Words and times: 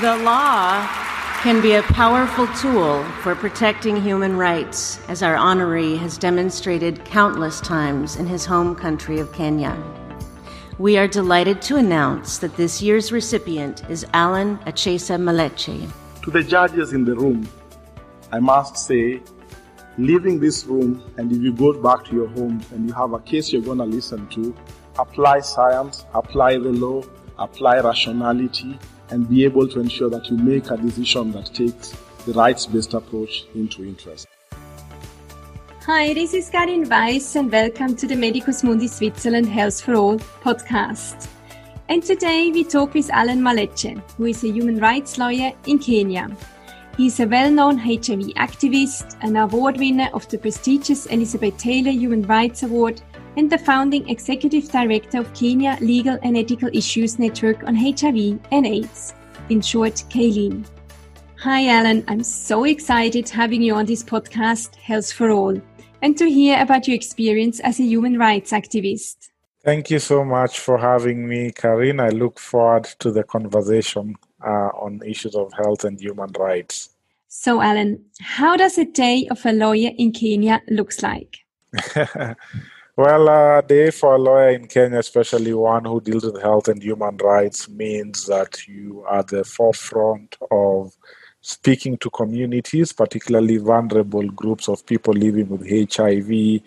The 0.00 0.16
law 0.16 0.84
can 1.42 1.62
be 1.62 1.74
a 1.74 1.82
powerful 1.82 2.48
tool 2.48 3.04
for 3.22 3.36
protecting 3.36 4.02
human 4.02 4.36
rights, 4.36 4.98
as 5.06 5.22
our 5.22 5.36
honoree 5.36 5.96
has 5.98 6.18
demonstrated 6.18 7.04
countless 7.04 7.60
times 7.60 8.16
in 8.16 8.26
his 8.26 8.44
home 8.44 8.74
country 8.74 9.20
of 9.20 9.32
Kenya. 9.32 9.80
We 10.80 10.98
are 10.98 11.06
delighted 11.06 11.62
to 11.62 11.76
announce 11.76 12.38
that 12.38 12.56
this 12.56 12.82
year's 12.82 13.12
recipient 13.12 13.88
is 13.88 14.04
Alan 14.12 14.58
Achesa 14.66 15.16
Maleche. 15.16 15.88
To 16.22 16.30
the 16.32 16.42
judges 16.42 16.92
in 16.92 17.04
the 17.04 17.14
room, 17.14 17.48
I 18.32 18.40
must 18.40 18.76
say, 18.76 19.22
leaving 19.96 20.40
this 20.40 20.64
room, 20.64 21.04
and 21.18 21.30
if 21.30 21.40
you 21.40 21.52
go 21.52 21.72
back 21.72 22.04
to 22.06 22.16
your 22.16 22.26
homes 22.26 22.68
and 22.72 22.88
you 22.88 22.94
have 22.94 23.12
a 23.12 23.20
case 23.20 23.52
you're 23.52 23.62
going 23.62 23.78
to 23.78 23.84
listen 23.84 24.26
to, 24.30 24.52
apply 24.98 25.38
science, 25.38 26.04
apply 26.14 26.54
the 26.54 26.72
law, 26.72 27.04
apply 27.38 27.78
rationality, 27.78 28.76
and 29.10 29.28
be 29.28 29.44
able 29.44 29.68
to 29.68 29.80
ensure 29.80 30.10
that 30.10 30.30
you 30.30 30.36
make 30.36 30.70
a 30.70 30.76
decision 30.76 31.32
that 31.32 31.46
takes 31.54 31.90
the 32.26 32.32
rights 32.32 32.66
based 32.66 32.94
approach 32.94 33.44
into 33.54 33.84
interest. 33.84 34.26
Hi, 35.86 36.14
this 36.14 36.32
is 36.32 36.48
Karin 36.48 36.88
Weiss, 36.88 37.36
and 37.36 37.52
welcome 37.52 37.94
to 37.96 38.06
the 38.06 38.16
Medicus 38.16 38.64
Mundi 38.64 38.88
Switzerland 38.88 39.46
Health 39.46 39.82
for 39.82 39.94
All 39.94 40.18
podcast. 40.18 41.28
And 41.90 42.02
today 42.02 42.50
we 42.50 42.64
talk 42.64 42.94
with 42.94 43.10
Alan 43.10 43.40
Maleche, 43.40 44.00
who 44.16 44.24
is 44.24 44.42
a 44.42 44.48
human 44.48 44.78
rights 44.78 45.18
lawyer 45.18 45.52
in 45.66 45.78
Kenya. 45.78 46.34
He 46.96 47.08
is 47.08 47.20
a 47.20 47.26
well 47.26 47.50
known 47.50 47.76
HIV 47.76 48.32
activist, 48.36 49.16
an 49.20 49.36
award 49.36 49.76
winner 49.76 50.08
of 50.14 50.26
the 50.28 50.38
prestigious 50.38 51.04
Elizabeth 51.06 51.58
Taylor 51.58 51.90
Human 51.90 52.22
Rights 52.22 52.62
Award, 52.62 53.02
and 53.36 53.50
the 53.50 53.58
founding 53.58 54.08
executive 54.08 54.70
director 54.70 55.18
of 55.18 55.32
Kenya 55.34 55.76
Legal 55.80 56.18
and 56.22 56.36
Ethical 56.36 56.70
Issues 56.72 57.18
Network 57.18 57.64
on 57.64 57.74
HIV 57.74 58.38
and 58.52 58.66
AIDS, 58.66 59.14
in 59.48 59.60
short, 59.60 60.04
KELIN. 60.08 60.64
Hi, 61.40 61.68
Alan. 61.68 62.04
I'm 62.08 62.22
so 62.22 62.64
excited 62.64 63.28
having 63.28 63.62
you 63.62 63.74
on 63.74 63.86
this 63.86 64.02
podcast, 64.02 64.76
Health 64.76 65.12
for 65.12 65.30
All 65.30 65.60
and 66.04 66.18
to 66.18 66.30
hear 66.30 66.60
about 66.60 66.86
your 66.86 66.94
experience 66.94 67.60
as 67.60 67.80
a 67.80 67.82
human 67.82 68.18
rights 68.18 68.52
activist. 68.52 69.30
Thank 69.64 69.88
you 69.90 69.98
so 69.98 70.22
much 70.22 70.60
for 70.60 70.76
having 70.76 71.26
me, 71.26 71.50
Karin. 71.50 71.98
I 71.98 72.10
look 72.10 72.38
forward 72.38 72.84
to 72.98 73.10
the 73.10 73.24
conversation 73.24 74.14
uh, 74.46 74.68
on 74.84 75.00
issues 75.06 75.34
of 75.34 75.50
health 75.54 75.84
and 75.84 75.98
human 75.98 76.30
rights. 76.38 76.90
So, 77.28 77.62
Alan, 77.62 78.04
how 78.20 78.54
does 78.54 78.76
a 78.76 78.84
day 78.84 79.26
of 79.30 79.46
a 79.46 79.52
lawyer 79.52 79.92
in 79.96 80.12
Kenya 80.12 80.60
looks 80.68 81.02
like? 81.02 81.38
well, 82.96 83.28
a 83.28 83.58
uh, 83.58 83.60
day 83.60 83.90
for 83.90 84.14
a 84.14 84.18
lawyer 84.18 84.50
in 84.50 84.68
Kenya, 84.68 84.98
especially 84.98 85.52
one 85.52 85.84
who 85.84 86.00
deals 86.00 86.24
with 86.24 86.40
health 86.40 86.68
and 86.68 86.80
human 86.80 87.16
rights, 87.16 87.68
means 87.68 88.26
that 88.26 88.68
you 88.68 89.04
are 89.08 89.24
the 89.24 89.42
forefront 89.42 90.36
of 90.52 90.96
speaking 91.40 91.98
to 91.98 92.08
communities, 92.10 92.92
particularly 92.92 93.56
vulnerable 93.56 94.28
groups 94.30 94.68
of 94.68 94.86
people 94.86 95.12
living 95.12 95.48
with 95.48 95.68
HIV, 95.68 96.62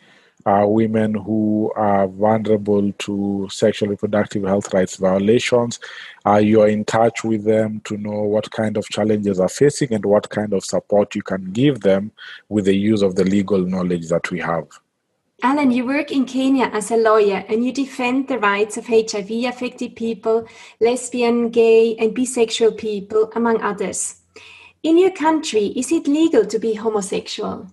uh, 0.45 0.67
women 0.67 1.13
who 1.13 1.71
are 1.77 2.07
vulnerable 2.07 2.91
to 2.91 3.47
sexual 3.49 3.87
reproductive 3.89 4.43
health 4.43 4.73
rights 4.73 4.97
violations. 4.97 5.79
Uh, 6.25 6.35
you 6.35 6.61
are 6.61 6.67
in 6.67 6.83
touch 6.83 7.23
with 7.23 7.45
them 7.45 7.81
to 7.85 7.97
know 7.97 8.21
what 8.21 8.51
kind 8.51 8.75
of 8.75 8.85
challenges 8.89 9.39
are 9.39 9.49
facing 9.49 9.93
and 9.93 10.05
what 10.05 10.29
kind 10.29 10.51
of 10.51 10.65
support 10.65 11.15
you 11.15 11.21
can 11.21 11.51
give 11.53 11.79
them 11.79 12.11
with 12.49 12.65
the 12.65 12.75
use 12.75 13.01
of 13.01 13.15
the 13.15 13.23
legal 13.23 13.59
knowledge 13.59 14.09
that 14.09 14.29
we 14.29 14.39
have. 14.39 14.67
Alan, 15.43 15.69
you 15.69 15.85
work 15.85 16.11
in 16.11 16.25
Kenya 16.25 16.65
as 16.73 16.89
a 16.89 16.97
lawyer 16.97 17.45
and 17.47 17.63
you 17.63 17.71
defend 17.71 18.27
the 18.27 18.39
rights 18.39 18.75
of 18.75 18.87
HIV 18.87 19.29
affected 19.45 19.95
people, 19.95 20.47
lesbian, 20.81 21.49
gay, 21.49 21.95
and 21.97 22.15
bisexual 22.15 22.75
people, 22.75 23.31
among 23.35 23.61
others. 23.61 24.21
In 24.81 24.97
your 24.97 25.11
country, 25.11 25.67
is 25.75 25.91
it 25.91 26.07
legal 26.07 26.43
to 26.47 26.57
be 26.57 26.73
homosexual? 26.73 27.67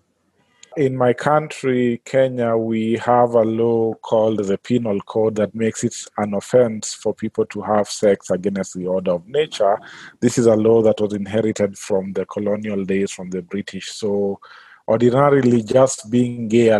In 0.76 0.94
my 0.94 1.14
country, 1.14 2.02
Kenya, 2.04 2.54
we 2.54 2.98
have 2.98 3.30
a 3.30 3.44
law 3.44 3.94
called 3.94 4.44
the 4.44 4.58
Penal 4.58 5.00
Code 5.00 5.36
that 5.36 5.54
makes 5.54 5.84
it 5.84 5.94
an 6.18 6.34
offense 6.34 6.92
for 6.92 7.14
people 7.14 7.46
to 7.46 7.62
have 7.62 7.88
sex 7.88 8.28
against 8.28 8.74
the 8.74 8.86
order 8.86 9.12
of 9.12 9.26
nature. 9.26 9.78
This 10.20 10.36
is 10.36 10.44
a 10.46 10.56
law 10.56 10.82
that 10.82 11.00
was 11.00 11.14
inherited 11.14 11.78
from 11.78 12.12
the 12.12 12.26
colonial 12.26 12.84
days 12.84 13.10
from 13.10 13.30
the 13.30 13.40
British. 13.40 13.90
So, 13.92 14.40
ordinarily, 14.88 15.62
just 15.62 16.10
being 16.10 16.48
gay, 16.48 16.76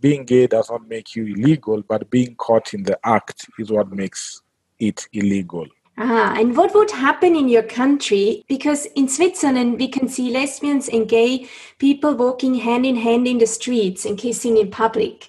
being 0.00 0.24
gay 0.24 0.46
does 0.46 0.70
not 0.70 0.88
make 0.88 1.14
you 1.14 1.26
illegal, 1.26 1.82
but 1.82 2.10
being 2.10 2.34
caught 2.36 2.74
in 2.74 2.82
the 2.82 2.98
act 3.04 3.46
is 3.58 3.70
what 3.70 3.90
makes 3.90 4.42
it 4.78 5.06
illegal. 5.12 5.66
Ah, 5.96 6.34
and 6.36 6.56
what 6.56 6.74
would 6.74 6.90
happen 6.90 7.36
in 7.36 7.48
your 7.48 7.62
country? 7.62 8.44
Because 8.48 8.86
in 8.96 9.08
Switzerland, 9.08 9.78
we 9.78 9.86
can 9.86 10.08
see 10.08 10.30
lesbians 10.30 10.88
and 10.88 11.08
gay 11.08 11.48
people 11.78 12.14
walking 12.16 12.56
hand 12.56 12.84
in 12.84 12.96
hand 12.96 13.28
in 13.28 13.38
the 13.38 13.46
streets 13.46 14.04
and 14.04 14.18
kissing 14.18 14.56
in 14.56 14.72
public. 14.72 15.28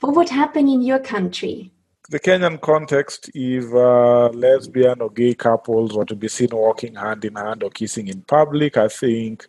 What 0.00 0.14
would 0.14 0.28
happen 0.28 0.68
in 0.68 0.82
your 0.82 1.00
country? 1.00 1.72
The 2.10 2.20
Kenyan 2.20 2.60
context, 2.60 3.30
if 3.34 3.64
uh, 3.72 4.28
lesbian 4.28 5.00
or 5.00 5.10
gay 5.10 5.34
couples 5.34 5.94
were 5.94 6.04
to 6.04 6.14
be 6.14 6.28
seen 6.28 6.50
walking 6.52 6.94
hand 6.94 7.24
in 7.24 7.34
hand 7.34 7.64
or 7.64 7.70
kissing 7.70 8.06
in 8.08 8.22
public, 8.22 8.76
I 8.76 8.88
think 8.88 9.48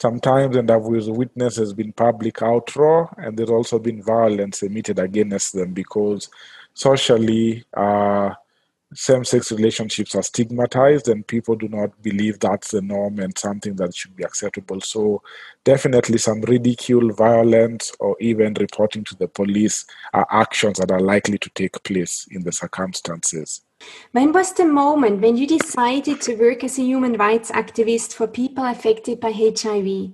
sometimes 0.00 0.56
and 0.56 0.70
I've 0.70 0.82
witnessed 0.82 1.56
has 1.58 1.72
been 1.72 1.92
public 1.92 2.36
outroar 2.36 3.12
and 3.18 3.36
there's 3.36 3.50
also 3.50 3.78
been 3.78 4.02
violence 4.02 4.62
emitted 4.62 4.98
against 4.98 5.54
them 5.54 5.72
because 5.72 6.28
socially 6.74 7.64
uh, 7.74 8.34
same-sex 8.94 9.50
relationships 9.50 10.14
are 10.14 10.22
stigmatized 10.22 11.08
and 11.08 11.26
people 11.26 11.56
do 11.56 11.68
not 11.68 11.90
believe 12.02 12.38
that's 12.38 12.70
the 12.70 12.80
norm 12.80 13.18
and 13.18 13.36
something 13.36 13.74
that 13.76 13.94
should 13.94 14.14
be 14.14 14.22
acceptable. 14.22 14.80
So 14.80 15.22
definitely 15.64 16.18
some 16.18 16.40
ridicule 16.42 17.12
violence 17.12 17.92
or 17.98 18.16
even 18.20 18.54
reporting 18.54 19.02
to 19.04 19.16
the 19.16 19.28
police 19.28 19.84
are 20.12 20.26
actions 20.30 20.78
that 20.78 20.92
are 20.92 21.00
likely 21.00 21.38
to 21.38 21.50
take 21.50 21.82
place 21.82 22.28
in 22.30 22.42
the 22.44 22.52
circumstances. 22.52 23.62
When 24.12 24.32
was 24.32 24.52
the 24.52 24.64
moment 24.64 25.20
when 25.20 25.36
you 25.36 25.46
decided 25.46 26.20
to 26.22 26.36
work 26.36 26.64
as 26.64 26.78
a 26.78 26.82
human 26.82 27.14
rights 27.14 27.50
activist 27.50 28.14
for 28.14 28.26
people 28.26 28.64
affected 28.64 29.20
by 29.20 29.32
hiv 29.32 30.12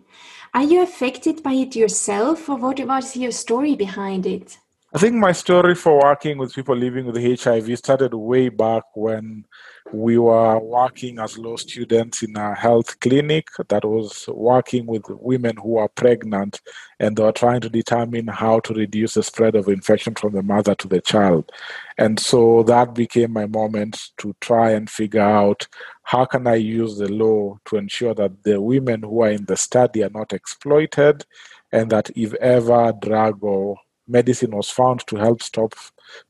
are 0.54 0.64
you 0.64 0.82
affected 0.82 1.42
by 1.42 1.52
it 1.52 1.76
yourself 1.76 2.48
or 2.48 2.56
what 2.56 2.78
was 2.80 3.16
your 3.16 3.30
story 3.30 3.74
behind 3.74 4.26
it 4.26 4.58
I 4.94 4.98
think 4.98 5.14
my 5.14 5.32
story 5.32 5.74
for 5.74 6.00
working 6.02 6.36
with 6.36 6.54
people 6.54 6.76
living 6.76 7.06
with 7.06 7.16
HIV 7.16 7.78
started 7.78 8.12
way 8.12 8.50
back 8.50 8.82
when 8.94 9.46
we 9.90 10.18
were 10.18 10.58
working 10.58 11.18
as 11.18 11.38
law 11.38 11.56
students 11.56 12.22
in 12.22 12.36
a 12.36 12.54
health 12.54 13.00
clinic 13.00 13.48
that 13.70 13.86
was 13.86 14.28
working 14.28 14.84
with 14.84 15.04
women 15.08 15.56
who 15.56 15.78
are 15.78 15.88
pregnant 15.88 16.60
and 17.00 17.16
they 17.16 17.22
were 17.22 17.32
trying 17.32 17.62
to 17.62 17.70
determine 17.70 18.26
how 18.26 18.60
to 18.60 18.74
reduce 18.74 19.14
the 19.14 19.22
spread 19.22 19.54
of 19.54 19.68
infection 19.68 20.14
from 20.14 20.34
the 20.34 20.42
mother 20.42 20.74
to 20.74 20.88
the 20.88 21.00
child. 21.00 21.50
And 21.96 22.20
so 22.20 22.62
that 22.64 22.92
became 22.92 23.32
my 23.32 23.46
moment 23.46 23.98
to 24.18 24.36
try 24.42 24.72
and 24.72 24.90
figure 24.90 25.22
out 25.22 25.66
how 26.02 26.26
can 26.26 26.46
I 26.46 26.56
use 26.56 26.98
the 26.98 27.08
law 27.08 27.56
to 27.64 27.76
ensure 27.76 28.12
that 28.16 28.42
the 28.42 28.60
women 28.60 29.04
who 29.04 29.22
are 29.22 29.30
in 29.30 29.46
the 29.46 29.56
study 29.56 30.04
are 30.04 30.10
not 30.10 30.34
exploited 30.34 31.24
and 31.72 31.88
that 31.90 32.10
if 32.14 32.34
ever 32.34 32.92
drug 33.00 33.42
or 33.42 33.78
medicine 34.08 34.50
was 34.50 34.70
found 34.70 35.06
to 35.06 35.16
help 35.16 35.42
stop 35.42 35.74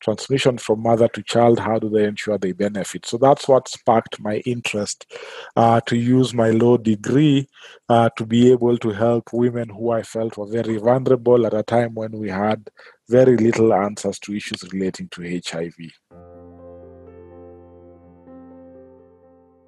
transmission 0.00 0.59
from 0.59 0.83
mother 0.83 1.09
to 1.09 1.22
child, 1.22 1.59
how 1.59 1.78
do 1.78 1.88
they 1.88 2.05
ensure 2.05 2.38
they 2.38 2.53
benefit? 2.53 3.06
So 3.06 3.16
that's 3.16 3.49
what 3.49 3.69
sparked 3.69 4.21
my 4.21 4.37
interest 4.47 5.06
uh, 5.56 5.81
to 5.87 5.97
use 5.97 6.34
my 6.34 6.50
law 6.50 6.77
degree 6.77 7.49
uh, 7.88 8.10
to 8.16 8.27
be 8.27 8.53
able 8.53 8.78
to 8.78 8.91
help 8.91 9.33
women 9.33 9.69
who 9.69 9.91
I 9.91 10.03
felt 10.03 10.37
were 10.37 10.47
very 10.47 10.77
vulnerable 10.77 11.47
at 11.47 11.55
a 11.55 11.62
time 11.62 11.94
when 11.94 12.12
we 12.12 12.28
had 12.28 12.71
very 13.09 13.37
little 13.37 13.75
answers 13.75 14.19
to 14.21 14.34
issues 14.34 14.62
relating 14.72 15.09
to 15.09 15.22
HIV. 15.22 15.75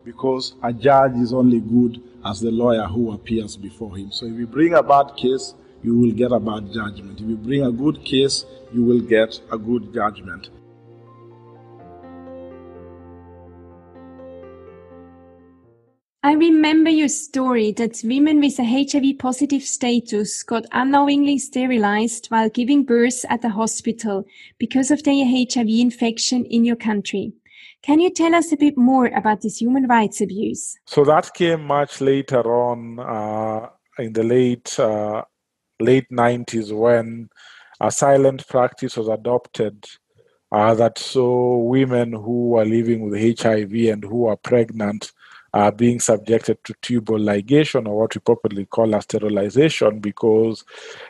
Because 0.05 0.55
a 0.62 0.73
judge 0.73 1.17
is 1.17 1.33
only 1.33 1.61
good 1.61 2.03
as 2.27 2.41
the 2.41 2.51
lawyer 2.51 2.85
who 2.85 3.12
appears 3.12 3.56
before 3.56 3.97
him. 3.97 4.12
So 4.12 4.27
if 4.27 4.35
you 4.35 4.47
bring 4.47 4.75
a 4.75 4.83
bad 4.83 5.17
case, 5.17 5.55
you 5.85 5.99
will 5.99 6.13
get 6.13 6.33
a 6.33 6.41
bad 6.41 6.73
judgment. 6.73 7.21
If 7.21 7.29
you 7.29 7.37
bring 7.37 7.63
a 7.63 7.71
good 7.71 8.03
case, 8.05 8.47
you 8.73 8.83
will 8.83 9.01
get 9.01 9.39
a 9.53 9.59
good 9.59 9.93
judgment. 9.93 10.49
I 16.23 16.33
remember 16.33 16.89
your 16.89 17.09
story 17.09 17.73
that 17.73 18.01
women 18.03 18.41
with 18.41 18.59
a 18.59 18.65
HIV 18.65 19.19
positive 19.19 19.63
status 19.63 20.43
got 20.43 20.65
unknowingly 20.73 21.37
sterilized 21.37 22.29
while 22.29 22.49
giving 22.49 22.83
birth 22.85 23.27
at 23.29 23.43
the 23.43 23.51
hospital 23.51 24.25
because 24.59 24.91
of 24.91 25.03
their 25.03 25.27
HIV 25.27 25.69
infection 25.69 26.47
in 26.47 26.65
your 26.65 26.77
country. 26.77 27.35
Can 27.83 28.01
you 28.01 28.09
tell 28.09 28.35
us 28.35 28.51
a 28.53 28.57
bit 28.57 28.79
more 28.79 29.09
about 29.09 29.43
this 29.43 29.61
human 29.61 29.87
rights 29.87 30.23
abuse? 30.23 30.79
So 30.87 31.05
that 31.05 31.35
came 31.35 31.67
much 31.67 32.01
later 32.01 32.41
on 32.41 32.99
uh, 32.99 33.69
in 33.99 34.15
the 34.15 34.25
late 34.25 34.81
uh, 34.81 35.25
late 35.81 36.09
90s 36.11 36.73
when 36.73 37.29
a 37.81 37.91
silent 37.91 38.47
practice 38.49 38.97
was 38.97 39.09
adopted 39.09 39.85
uh, 40.53 40.75
that 40.75 40.99
saw 40.99 41.59
women 41.59 42.12
who 42.12 42.56
are 42.56 42.65
living 42.65 43.09
with 43.09 43.41
HIV 43.41 43.73
and 43.73 44.05
who 44.05 44.26
are 44.26 44.37
pregnant 44.37 45.12
uh, 45.55 45.71
being 45.71 46.00
subjected 46.00 46.59
to 46.65 46.75
tubal 46.82 47.19
ligation 47.19 47.87
or 47.87 48.00
what 48.00 48.15
we 48.15 48.21
popularly 48.21 48.67
call 48.67 48.93
as 48.94 49.05
sterilization 49.05 50.00
because 50.00 50.65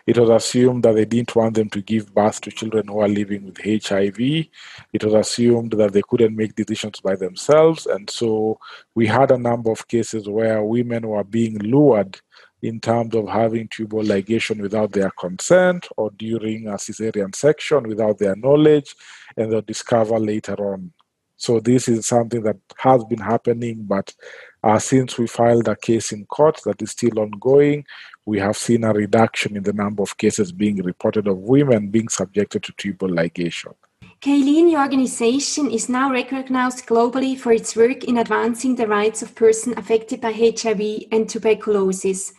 it 0.06 0.18
was 0.18 0.28
assumed 0.28 0.82
that 0.82 0.94
they 0.94 1.06
didn't 1.06 1.34
want 1.34 1.54
them 1.54 1.70
to 1.70 1.80
give 1.80 2.14
birth 2.14 2.42
to 2.42 2.50
children 2.50 2.86
who 2.86 3.00
are 3.00 3.08
living 3.08 3.46
with 3.46 3.58
HIV. 3.58 4.20
It 4.20 5.02
was 5.02 5.14
assumed 5.14 5.72
that 5.72 5.94
they 5.94 6.02
couldn't 6.06 6.36
make 6.36 6.54
decisions 6.54 7.00
by 7.00 7.16
themselves. 7.16 7.86
And 7.86 8.08
so 8.10 8.58
we 8.94 9.06
had 9.06 9.30
a 9.30 9.38
number 9.38 9.70
of 9.70 9.88
cases 9.88 10.28
where 10.28 10.62
women 10.62 11.08
were 11.08 11.24
being 11.24 11.58
lured 11.60 12.20
in 12.64 12.80
terms 12.80 13.14
of 13.14 13.28
having 13.28 13.68
tubal 13.68 14.02
ligation 14.02 14.58
without 14.62 14.90
their 14.92 15.10
consent 15.10 15.86
or 15.98 16.10
during 16.12 16.66
a 16.66 16.72
cesarean 16.72 17.34
section 17.34 17.86
without 17.86 18.18
their 18.18 18.34
knowledge, 18.36 18.94
and 19.36 19.52
they'll 19.52 19.60
discover 19.60 20.18
later 20.18 20.56
on. 20.72 20.90
So 21.36 21.60
this 21.60 21.88
is 21.88 22.06
something 22.06 22.42
that 22.44 22.56
has 22.78 23.04
been 23.04 23.18
happening, 23.18 23.82
but 23.82 24.14
uh, 24.62 24.78
since 24.78 25.18
we 25.18 25.26
filed 25.26 25.68
a 25.68 25.76
case 25.76 26.10
in 26.12 26.24
court 26.24 26.58
that 26.64 26.80
is 26.80 26.92
still 26.92 27.18
ongoing, 27.18 27.84
we 28.24 28.38
have 28.38 28.56
seen 28.56 28.84
a 28.84 28.94
reduction 28.94 29.58
in 29.58 29.62
the 29.62 29.74
number 29.74 30.02
of 30.02 30.16
cases 30.16 30.50
being 30.50 30.82
reported 30.82 31.28
of 31.28 31.36
women 31.36 31.88
being 31.88 32.08
subjected 32.08 32.62
to 32.62 32.72
tubal 32.78 33.10
ligation. 33.10 33.74
KELIN, 34.22 34.70
your 34.70 34.80
organization 34.80 35.70
is 35.70 35.90
now 35.90 36.10
recognized 36.10 36.86
globally 36.86 37.38
for 37.38 37.52
its 37.52 37.76
work 37.76 38.04
in 38.04 38.16
advancing 38.16 38.74
the 38.74 38.86
rights 38.86 39.20
of 39.20 39.34
persons 39.34 39.76
affected 39.76 40.22
by 40.22 40.32
HIV 40.32 41.08
and 41.12 41.28
tuberculosis. 41.28 42.32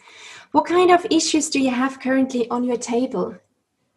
What 0.56 0.68
kind 0.68 0.90
of 0.90 1.06
issues 1.12 1.50
do 1.50 1.60
you 1.60 1.70
have 1.70 2.00
currently 2.00 2.50
on 2.50 2.64
your 2.64 2.78
table? 2.78 3.36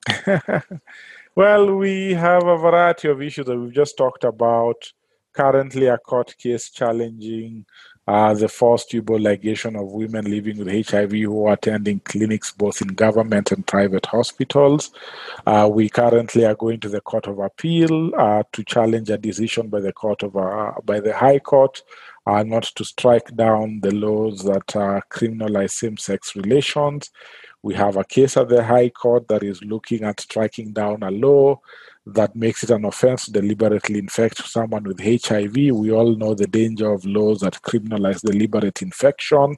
well, 1.37 1.77
we 1.77 2.15
have 2.15 2.49
a 2.49 2.57
variety 2.57 3.07
of 3.07 3.23
issues 3.23 3.47
that 3.47 3.57
we've 3.57 3.73
just 3.73 3.97
talked 3.97 4.25
about. 4.25 4.93
Currently, 5.35 5.87
a 5.87 5.99
court 5.99 6.37
case 6.37 6.71
challenging 6.71 7.65
uh, 8.09 8.35
the 8.35 8.49
forced 8.49 8.91
tubal 8.91 9.19
ligation 9.19 9.81
of 9.81 9.93
women 9.93 10.25
living 10.25 10.57
with 10.59 10.89
HIV 10.89 11.13
who 11.13 11.47
are 11.47 11.53
attending 11.53 12.01
clinics 12.01 12.51
both 12.51 12.81
in 12.81 12.89
government 12.89 13.53
and 13.53 13.65
private 13.65 14.07
hospitals. 14.07 14.91
Uh, 15.47 15.69
we 15.71 15.89
currently 15.89 16.45
are 16.45 16.57
going 16.57 16.81
to 16.81 16.89
the 16.89 17.03
Court 17.03 17.29
of 17.29 17.39
Appeal 17.39 18.13
uh, 18.17 18.43
to 18.51 18.65
challenge 18.65 19.11
a 19.11 19.19
decision 19.19 19.69
by 19.69 19.79
the 19.79 19.93
Court 19.93 20.25
of 20.25 20.37
uh, 20.37 20.73
by 20.85 20.99
the 20.99 21.15
High 21.15 21.39
Court 21.39 21.83
uh, 22.29 22.43
not 22.43 22.65
to 22.65 22.85
strike 22.85 23.35
down 23.37 23.81
the 23.81 23.95
laws 23.95 24.45
that 24.45 24.67
criminalize 25.11 25.71
same-sex 25.71 26.37
relations. 26.37 27.11
We 27.63 27.75
have 27.75 27.97
a 27.97 28.05
case 28.05 28.37
at 28.37 28.51
the 28.51 28.63
High 28.63 28.91
Court 28.91 29.27
that 29.29 29.43
is 29.43 29.63
looking 29.63 30.05
at 30.05 30.21
striking 30.21 30.73
down 30.73 31.03
a 31.03 31.11
law 31.11 31.61
that 32.15 32.35
makes 32.35 32.63
it 32.63 32.71
an 32.71 32.85
offense 32.85 33.27
to 33.27 33.33
deliberately 33.33 33.99
infect 33.99 34.39
someone 34.47 34.85
with 34.85 35.01
HIV. 35.01 35.55
We 35.55 35.91
all 35.91 36.17
know 36.17 36.35
the 36.35 36.47
danger 36.47 36.91
of 36.91 37.05
laws 37.05 37.41
that 37.41 37.61
criminalize 37.63 38.21
deliberate 38.21 38.81
infection. 38.83 39.57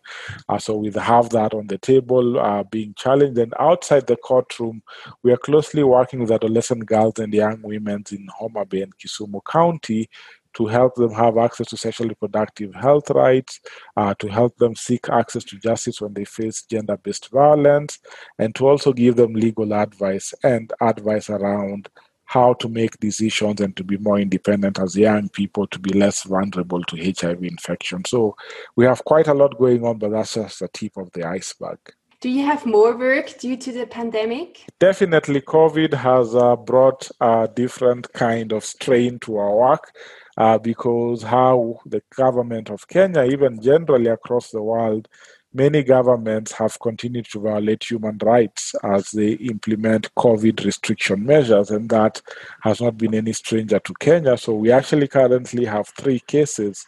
Uh, 0.48 0.58
so 0.58 0.76
we 0.76 0.90
have 0.92 1.30
that 1.30 1.54
on 1.54 1.68
the 1.68 1.78
table 1.78 2.40
uh, 2.40 2.64
being 2.64 2.94
challenged. 2.94 3.38
And 3.38 3.54
outside 3.58 4.06
the 4.06 4.16
courtroom, 4.16 4.82
we 5.22 5.32
are 5.32 5.36
closely 5.36 5.84
working 5.84 6.20
with 6.20 6.32
adolescent 6.32 6.86
girls 6.86 7.18
and 7.18 7.32
young 7.32 7.62
women 7.62 8.04
in 8.10 8.26
Homa 8.36 8.64
Bay 8.64 8.82
and 8.82 8.96
Kisumu 8.98 9.40
County 9.44 10.08
to 10.54 10.66
help 10.66 10.94
them 10.94 11.12
have 11.12 11.38
access 11.38 11.68
to 11.68 11.76
sexual 11.76 12.08
reproductive 12.08 12.74
health 12.74 13.10
rights, 13.10 13.60
uh, 13.96 14.14
to 14.14 14.28
help 14.28 14.56
them 14.56 14.74
seek 14.74 15.08
access 15.08 15.44
to 15.44 15.58
justice 15.58 16.00
when 16.00 16.14
they 16.14 16.24
face 16.24 16.62
gender 16.62 16.96
based 16.96 17.30
violence, 17.30 17.98
and 18.38 18.54
to 18.54 18.66
also 18.66 18.92
give 18.92 19.16
them 19.16 19.32
legal 19.34 19.72
advice 19.74 20.34
and 20.42 20.72
advice 20.80 21.30
around 21.30 21.88
how 22.30 22.52
to 22.54 22.68
make 22.68 22.96
decisions 23.00 23.60
and 23.60 23.76
to 23.76 23.82
be 23.82 23.96
more 23.98 24.20
independent 24.20 24.78
as 24.78 24.96
young 24.96 25.28
people 25.30 25.66
to 25.66 25.80
be 25.80 25.92
less 25.92 26.22
vulnerable 26.22 26.80
to 26.84 26.96
HIV 26.96 27.42
infection. 27.42 28.04
So 28.04 28.36
we 28.76 28.84
have 28.84 29.04
quite 29.04 29.26
a 29.26 29.34
lot 29.34 29.58
going 29.58 29.84
on, 29.84 29.98
but 29.98 30.12
that's 30.12 30.34
just 30.34 30.60
the 30.60 30.68
tip 30.68 30.96
of 30.96 31.10
the 31.10 31.24
iceberg. 31.24 31.78
Do 32.20 32.28
you 32.28 32.44
have 32.44 32.66
more 32.66 32.96
work 32.96 33.38
due 33.38 33.56
to 33.56 33.72
the 33.72 33.86
pandemic? 33.86 34.64
Definitely, 34.78 35.40
COVID 35.40 35.94
has 35.94 36.34
uh, 36.36 36.54
brought 36.54 37.10
a 37.20 37.48
different 37.52 38.12
kind 38.12 38.52
of 38.52 38.62
strain 38.62 39.18
to 39.20 39.38
our 39.38 39.56
work. 39.56 39.92
Uh, 40.40 40.56
because 40.56 41.22
how 41.22 41.78
the 41.84 42.02
government 42.16 42.70
of 42.70 42.88
Kenya, 42.88 43.24
even 43.24 43.60
generally 43.60 44.06
across 44.06 44.50
the 44.50 44.62
world, 44.62 45.06
many 45.52 45.82
governments 45.82 46.50
have 46.52 46.80
continued 46.80 47.26
to 47.26 47.40
violate 47.40 47.84
human 47.84 48.16
rights 48.22 48.74
as 48.82 49.10
they 49.10 49.32
implement 49.32 50.14
COVID 50.14 50.64
restriction 50.64 51.26
measures, 51.26 51.70
and 51.70 51.90
that 51.90 52.22
has 52.62 52.80
not 52.80 52.96
been 52.96 53.14
any 53.14 53.34
stranger 53.34 53.78
to 53.80 53.92
Kenya. 54.00 54.38
So 54.38 54.54
we 54.54 54.72
actually 54.72 55.08
currently 55.08 55.66
have 55.66 55.88
three 55.88 56.20
cases 56.20 56.86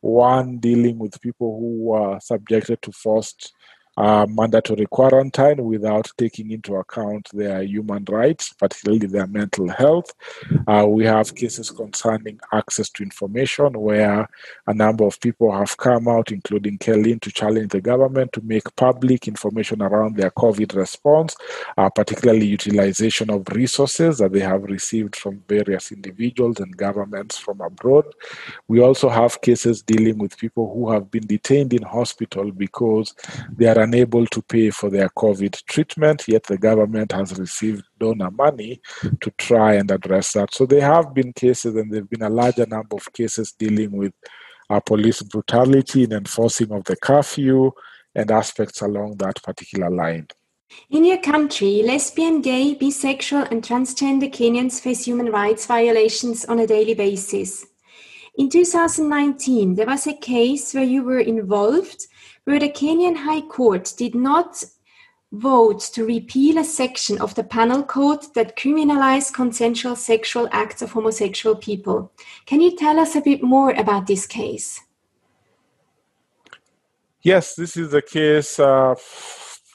one 0.00 0.58
dealing 0.58 0.96
with 1.00 1.20
people 1.20 1.58
who 1.58 1.82
were 1.90 2.20
subjected 2.20 2.82
to 2.82 2.92
forced 2.92 3.52
uh, 3.96 4.26
mandatory 4.28 4.86
quarantine 4.86 5.62
without 5.64 6.10
taking 6.16 6.50
into 6.50 6.76
account 6.76 7.28
their 7.32 7.62
human 7.62 8.04
rights, 8.08 8.52
particularly 8.52 9.06
their 9.06 9.26
mental 9.26 9.68
health. 9.68 10.12
Uh, 10.66 10.86
we 10.88 11.04
have 11.04 11.34
cases 11.34 11.70
concerning 11.70 12.38
access 12.52 12.88
to 12.88 13.02
information 13.02 13.78
where 13.78 14.28
a 14.66 14.74
number 14.74 15.04
of 15.04 15.20
people 15.20 15.52
have 15.52 15.76
come 15.76 16.08
out, 16.08 16.32
including 16.32 16.78
KELIN, 16.78 17.20
to 17.20 17.30
challenge 17.30 17.70
the 17.70 17.80
government 17.80 18.32
to 18.32 18.40
make 18.42 18.74
public 18.76 19.28
information 19.28 19.82
around 19.82 20.16
their 20.16 20.30
COVID 20.30 20.74
response, 20.74 21.36
uh, 21.76 21.90
particularly 21.90 22.46
utilization 22.46 23.30
of 23.30 23.46
resources 23.50 24.18
that 24.18 24.32
they 24.32 24.40
have 24.40 24.62
received 24.64 25.16
from 25.16 25.42
various 25.48 25.92
individuals 25.92 26.60
and 26.60 26.76
governments 26.76 27.36
from 27.38 27.60
abroad. 27.60 28.04
We 28.68 28.80
also 28.80 29.08
have 29.08 29.40
cases 29.42 29.82
dealing 29.82 30.18
with 30.18 30.38
people 30.38 30.72
who 30.72 30.90
have 30.90 31.10
been 31.10 31.26
detained 31.26 31.72
in 31.74 31.82
hospital 31.82 32.50
because 32.50 33.14
they 33.56 33.66
are 33.66 33.81
unable 33.82 34.26
to 34.26 34.42
pay 34.42 34.70
for 34.70 34.90
their 34.90 35.08
COVID 35.10 35.64
treatment, 35.66 36.24
yet 36.26 36.44
the 36.44 36.58
government 36.58 37.12
has 37.12 37.38
received 37.38 37.84
donor 37.98 38.30
money 38.30 38.80
to 39.20 39.30
try 39.38 39.74
and 39.74 39.90
address 39.90 40.32
that. 40.32 40.54
So 40.54 40.66
there 40.66 40.80
have 40.80 41.14
been 41.14 41.32
cases, 41.32 41.74
and 41.76 41.92
there 41.92 42.00
have 42.00 42.10
been 42.10 42.22
a 42.22 42.30
larger 42.30 42.66
number 42.66 42.96
of 42.96 43.12
cases 43.12 43.52
dealing 43.52 43.92
with 43.92 44.12
uh, 44.70 44.80
police 44.80 45.22
brutality 45.22 46.04
in 46.04 46.12
enforcing 46.12 46.72
of 46.72 46.84
the 46.84 46.96
curfew 46.96 47.72
and 48.14 48.30
aspects 48.30 48.80
along 48.82 49.16
that 49.16 49.42
particular 49.42 49.90
line. 49.90 50.28
In 50.90 51.04
your 51.04 51.18
country, 51.18 51.82
lesbian, 51.84 52.40
gay, 52.40 52.74
bisexual, 52.74 53.50
and 53.50 53.62
transgender 53.62 54.30
Kenyans 54.32 54.80
face 54.80 55.04
human 55.04 55.30
rights 55.30 55.66
violations 55.66 56.44
on 56.46 56.58
a 56.58 56.66
daily 56.66 56.94
basis. 56.94 57.66
In 58.34 58.48
2019, 58.48 59.74
there 59.74 59.86
was 59.86 60.06
a 60.06 60.14
case 60.14 60.72
where 60.72 60.84
you 60.84 61.02
were 61.02 61.20
involved 61.20 62.06
where 62.44 62.58
the 62.58 62.70
Kenyan 62.70 63.16
High 63.16 63.42
Court 63.42 63.92
did 63.96 64.14
not 64.14 64.64
vote 65.32 65.80
to 65.80 66.04
repeal 66.04 66.58
a 66.58 66.64
section 66.64 67.20
of 67.20 67.34
the 67.34 67.44
penal 67.44 67.82
code 67.82 68.22
that 68.34 68.56
criminalized 68.56 69.34
consensual 69.34 69.96
sexual 69.96 70.48
acts 70.50 70.82
of 70.82 70.92
homosexual 70.92 71.56
people. 71.56 72.10
Can 72.46 72.60
you 72.60 72.76
tell 72.76 72.98
us 72.98 73.14
a 73.16 73.20
bit 73.20 73.42
more 73.42 73.70
about 73.72 74.06
this 74.06 74.26
case? 74.26 74.80
Yes, 77.22 77.54
this 77.54 77.76
is 77.76 77.94
a 77.94 78.02
case 78.02 78.58
uh, 78.58 78.94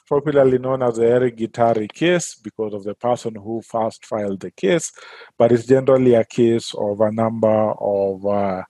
popularly 0.08 0.58
known 0.58 0.82
as 0.82 0.96
the 0.96 1.06
Eric 1.06 1.36
Gitari 1.36 1.92
case 1.92 2.34
because 2.34 2.74
of 2.74 2.84
the 2.84 2.94
person 2.94 3.34
who 3.34 3.62
first 3.62 4.06
filed 4.06 4.40
the 4.40 4.50
case, 4.50 4.92
but 5.36 5.52
it's 5.52 5.66
generally 5.66 6.14
a 6.14 6.24
case 6.24 6.74
of 6.74 7.00
a 7.00 7.12
number 7.12 7.72
of 7.78 8.26
uh, 8.26 8.62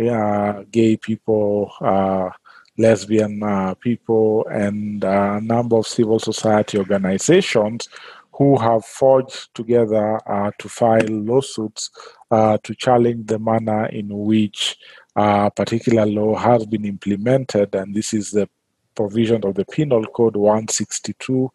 uh, 0.00 0.64
gay 0.70 0.96
people 0.96 1.72
uh, 1.80 2.30
lesbian 2.78 3.42
uh, 3.42 3.74
people 3.74 4.46
and 4.50 5.04
a 5.04 5.40
number 5.40 5.76
of 5.76 5.86
civil 5.86 6.18
society 6.18 6.78
organizations 6.78 7.88
who 8.32 8.58
have 8.58 8.84
forged 8.84 9.54
together 9.54 10.18
uh, 10.28 10.50
to 10.58 10.68
file 10.68 11.06
lawsuits 11.08 11.90
uh, 12.30 12.56
to 12.62 12.74
challenge 12.74 13.26
the 13.26 13.38
manner 13.38 13.86
in 13.86 14.08
which 14.08 14.78
a 15.16 15.50
particular 15.50 16.06
law 16.06 16.34
has 16.34 16.64
been 16.64 16.86
implemented. 16.86 17.74
And 17.74 17.94
this 17.94 18.14
is 18.14 18.30
the 18.30 18.48
provision 18.94 19.44
of 19.44 19.54
the 19.54 19.64
Penal 19.64 20.04
Code 20.06 20.36
162 20.36 21.50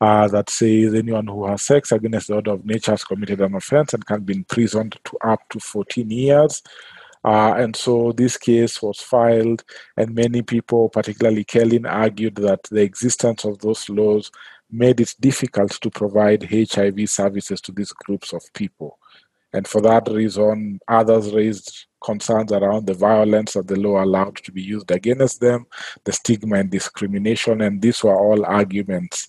uh, 0.00 0.28
that 0.28 0.50
says 0.50 0.94
anyone 0.94 1.26
who 1.26 1.46
has 1.46 1.62
sex 1.62 1.92
against 1.92 2.28
the 2.28 2.34
order 2.34 2.52
of 2.52 2.64
nature 2.64 2.92
has 2.92 3.04
committed 3.04 3.40
an 3.40 3.54
offense 3.54 3.94
and 3.94 4.06
can 4.06 4.22
be 4.22 4.34
imprisoned 4.34 4.96
to 5.04 5.16
up 5.22 5.40
to 5.50 5.60
14 5.60 6.10
years. 6.10 6.62
Uh, 7.24 7.54
and 7.58 7.76
so 7.76 8.12
this 8.12 8.38
case 8.38 8.80
was 8.80 9.00
filed, 9.00 9.62
and 9.96 10.14
many 10.14 10.40
people, 10.40 10.88
particularly 10.88 11.44
KELIN, 11.44 11.84
argued 11.84 12.36
that 12.36 12.62
the 12.64 12.80
existence 12.80 13.44
of 13.44 13.58
those 13.58 13.88
laws 13.90 14.30
made 14.70 15.00
it 15.00 15.14
difficult 15.20 15.72
to 15.72 15.90
provide 15.90 16.48
HIV 16.50 17.10
services 17.10 17.60
to 17.60 17.72
these 17.72 17.92
groups 17.92 18.32
of 18.32 18.42
people. 18.54 18.98
And 19.52 19.66
for 19.66 19.80
that 19.82 20.08
reason, 20.08 20.80
others 20.88 21.32
raised 21.34 21.86
concerns 22.02 22.52
around 22.52 22.86
the 22.86 22.94
violence 22.94 23.54
that 23.54 23.68
the 23.68 23.78
law 23.78 24.02
allowed 24.02 24.36
to 24.36 24.52
be 24.52 24.62
used 24.62 24.90
against 24.90 25.40
them, 25.40 25.66
the 26.04 26.12
stigma 26.12 26.56
and 26.56 26.70
discrimination, 26.70 27.60
and 27.60 27.82
these 27.82 28.02
were 28.02 28.16
all 28.16 28.44
arguments 28.44 29.28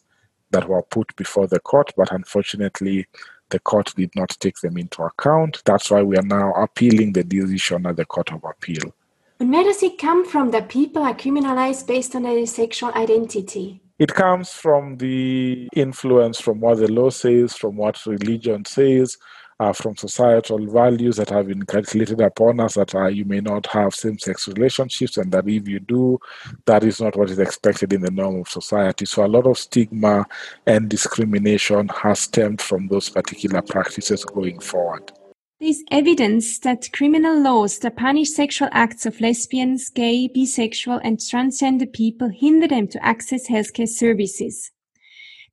that 0.52 0.68
were 0.68 0.84
put 0.84 1.16
before 1.16 1.48
the 1.48 1.60
court, 1.60 1.92
but 1.96 2.12
unfortunately, 2.12 3.08
the 3.50 3.60
court 3.60 3.94
did 3.96 4.12
not 4.16 4.30
take 4.40 4.60
them 4.60 4.78
into 4.78 5.04
account. 5.04 5.62
That's 5.66 5.92
why 5.92 6.02
we 6.02 6.18
are 6.18 6.24
now 6.24 6.54
appealing 6.54 7.14
the 7.14 7.24
decision 7.24 7.86
at 7.86 7.98
the 7.98 8.06
Court 8.06 8.32
of 8.32 8.44
Appeal. 8.44 8.94
And 9.40 9.52
where 9.52 9.64
does 9.64 9.84
it 9.84 9.98
come 9.98 10.26
from 10.26 10.52
that 10.52 10.70
people 10.70 11.04
are 11.04 11.14
criminalized 11.14 11.88
based 11.88 12.16
on 12.16 12.24
their 12.24 12.46
sexual 12.46 12.92
identity? 12.94 13.82
It 14.00 14.14
comes 14.14 14.52
from 14.52 14.98
the 14.98 15.68
influence 15.76 16.40
from 16.40 16.60
what 16.60 16.78
the 16.80 16.92
law 16.92 17.10
says, 17.10 17.56
from 17.56 17.76
what 17.76 18.04
religion 18.06 18.66
says, 18.66 19.18
uh, 19.62 19.72
from 19.72 19.96
societal 19.96 20.66
values 20.66 21.18
that 21.18 21.30
have 21.30 21.48
been 21.48 21.64
calculated 21.64 22.20
upon 22.20 22.60
us 22.60 22.74
that 22.74 22.96
uh, 22.96 23.06
you 23.06 23.26
may 23.26 23.40
not 23.40 23.68
have 23.68 23.94
same 23.94 24.18
sex 24.18 24.48
relationships, 24.48 25.18
and 25.18 25.32
that 25.32 25.48
if 25.48 25.68
you 25.68 25.80
do, 25.80 26.18
that 26.66 26.84
is 26.84 27.00
not 27.00 27.16
what 27.16 27.30
is 27.30 27.38
expected 27.38 27.94
in 27.94 28.02
the 28.02 28.10
norm 28.10 28.42
of 28.42 28.50
society. 28.50 29.06
So, 29.06 29.24
a 29.24 29.28
lot 29.28 29.46
of 29.46 29.60
stigma 29.60 30.26
and 30.66 30.90
discrimination 30.90 31.90
has 31.90 32.22
stemmed 32.22 32.60
from 32.60 32.88
those 32.88 33.10
particular 33.10 33.62
practices 33.62 34.26
going 34.26 34.60
forward. 34.60 35.12
There's 35.60 35.84
evidence 35.92 36.58
that 36.60 36.92
criminal 36.92 37.40
laws 37.40 37.78
that 37.80 37.96
punish 37.96 38.32
sexual 38.32 38.70
acts 38.72 39.06
of 39.06 39.22
lesbians, 39.22 39.92
gay, 39.92 40.28
bisexual, 40.28 41.02
and 41.04 41.20
transgender 41.20 41.92
people 41.94 42.30
hinder 42.30 42.68
them 42.68 42.88
to 42.88 43.06
access 43.06 43.48
healthcare 43.48 43.88
services. 43.88 44.72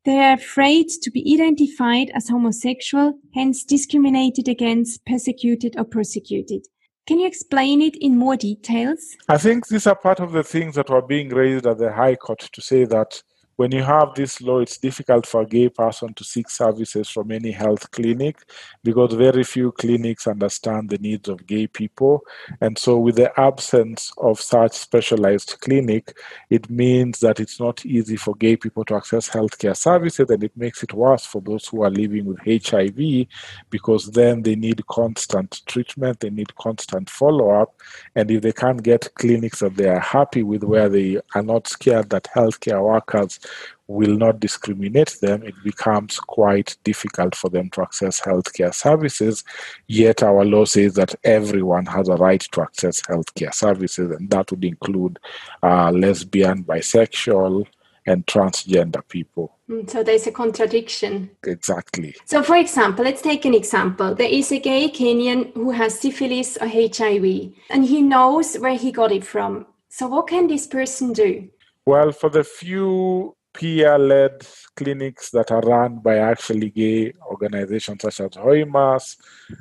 They 0.05 0.19
are 0.19 0.35
afraid 0.35 0.89
to 1.03 1.11
be 1.11 1.35
identified 1.35 2.11
as 2.15 2.29
homosexual, 2.29 3.19
hence 3.35 3.65
discriminated 3.65 4.49
against, 4.49 5.05
persecuted, 5.05 5.75
or 5.77 5.85
prosecuted. 5.85 6.67
Can 7.07 7.19
you 7.19 7.27
explain 7.27 7.83
it 7.83 7.97
in 7.97 8.19
more 8.19 8.37
details? 8.37 9.01
I 9.29 9.39
think 9.39 9.67
these 9.69 9.87
are 9.87 9.97
part 9.97 10.21
of 10.21 10.33
the 10.33 10.45
things 10.45 10.75
that 10.75 10.91
were 10.91 11.03
being 11.03 11.31
raised 11.31 11.67
at 11.67 11.79
the 11.79 11.93
High 11.93 12.17
Court 12.17 12.49
to 12.53 12.61
say 12.61 12.85
that 12.85 13.23
when 13.59 13.73
you 13.73 13.83
have 13.83 14.15
this 14.15 14.41
law, 14.41 14.61
it's 14.61 14.79
difficult 14.79 15.27
for 15.27 15.41
a 15.43 15.47
gay 15.47 15.69
person 15.69 16.15
to 16.15 16.23
seek 16.23 16.49
services 16.49 17.11
from 17.11 17.33
any 17.33 17.51
health 17.51 17.91
clinic 17.91 18.37
because 18.85 19.13
very 19.15 19.43
few 19.43 19.73
clinics 19.73 20.29
understand 20.29 20.89
the 20.89 20.99
needs 20.99 21.29
of 21.29 21.45
gay 21.45 21.67
people. 21.67 22.23
And 22.61 22.79
so, 22.79 22.99
with 22.99 23.17
the 23.17 23.33
absence 23.39 24.13
of 24.19 24.41
such 24.41 24.75
specialized 24.75 25.57
clinic, 25.61 26.17
it 26.51 26.71
means 26.71 27.19
that 27.19 27.41
it's 27.41 27.59
not 27.59 27.85
easy 27.85 28.15
for 28.15 28.37
gay 28.37 28.55
people 28.55 28.85
to 28.85 28.95
access 28.95 29.29
healthcare 29.29 29.77
services, 29.77 30.31
and 30.31 30.45
it 30.45 30.57
makes 30.57 30.85
it 30.85 30.95
worse 30.95 31.27
for 31.27 31.41
those 31.41 31.67
who 31.67 31.83
are 31.83 31.91
living 31.91 32.27
with 32.27 32.39
HIV 32.47 33.27
because 33.71 34.07
then 34.13 34.43
they 34.43 34.55
need 34.55 34.87
constant 34.87 35.63
treatment, 35.67 36.21
they 36.21 36.31
need 36.31 36.55
constant 36.55 37.11
follow 37.11 37.61
up. 37.61 37.75
And 38.15 38.31
if 38.31 38.41
they 38.41 38.53
can't 38.53 38.85
get 38.85 39.13
clinics 39.15 39.59
that 39.59 39.75
they 39.75 39.89
are 39.89 39.99
happy 39.99 40.45
with, 40.45 40.63
where 40.63 40.89
they 40.89 41.21
are 41.35 41.43
not 41.43 41.67
scared 41.67 42.11
that 42.11 42.29
healthcare 42.37 42.85
workers 42.85 43.41
will 43.87 44.17
not 44.17 44.39
discriminate 44.41 45.17
them, 45.21 45.43
it 45.43 45.55
becomes 45.65 46.21
quite 46.21 46.77
difficult 46.85 47.35
for 47.35 47.49
them 47.49 47.71
to 47.71 47.83
access 47.83 48.21
healthcare 48.21 48.75
services. 48.75 49.45
Yet 49.87 50.23
our 50.23 50.45
law 50.45 50.67
says 50.67 50.95
that 50.95 51.15
everyone 51.25 51.87
has 51.87 52.09
a 52.09 52.17
right 52.17 52.41
to 52.53 52.63
access 52.63 53.01
healthcare 53.03 53.55
services, 53.55 54.11
and 54.11 54.29
that 54.31 54.51
would 54.51 54.65
include 54.65 55.19
uh, 55.63 55.91
lesbian, 55.91 56.65
bisexual, 56.65 57.67
and 58.09 58.27
transgender 58.27 59.07
people. 59.09 59.57
Mm, 59.69 59.89
so 59.89 60.03
there's 60.03 60.27
a 60.27 60.33
contradiction. 60.33 61.31
Exactly. 61.45 62.17
So, 62.25 62.43
for 62.43 62.57
example, 62.57 63.05
let's 63.05 63.23
take 63.23 63.45
an 63.45 63.55
example. 63.55 64.15
There 64.15 64.31
is 64.31 64.51
a 64.51 64.59
gay 64.59 64.89
Kenyan 64.89 65.53
who 65.55 65.71
has 65.71 66.01
syphilis 66.01 66.57
or 66.57 66.69
HIV, 66.69 67.53
and 67.71 67.85
he 67.85 68.03
knows 68.03 68.57
where 68.57 68.77
he 68.77 68.93
got 68.93 69.13
it 69.13 69.25
from. 69.25 69.67
So, 69.89 70.09
what 70.09 70.29
can 70.29 70.47
this 70.47 70.67
person 70.67 71.13
do? 71.13 71.49
Well, 71.85 72.13
for 72.13 72.31
the 72.31 72.45
few 72.45 73.37
peer-led 73.55 74.47
clinics 74.77 75.31
that 75.31 75.51
are 75.51 75.61
run 75.61 75.99
by 75.99 76.19
actually 76.19 76.71
gay 76.71 77.13
organizations 77.27 78.03
such 78.03 78.21
as 78.21 78.31
HOYMAS 78.37 79.17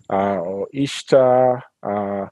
uh, 0.10 0.39
or 0.39 0.67
Ishtar 0.74 1.63
uh, 1.84 2.27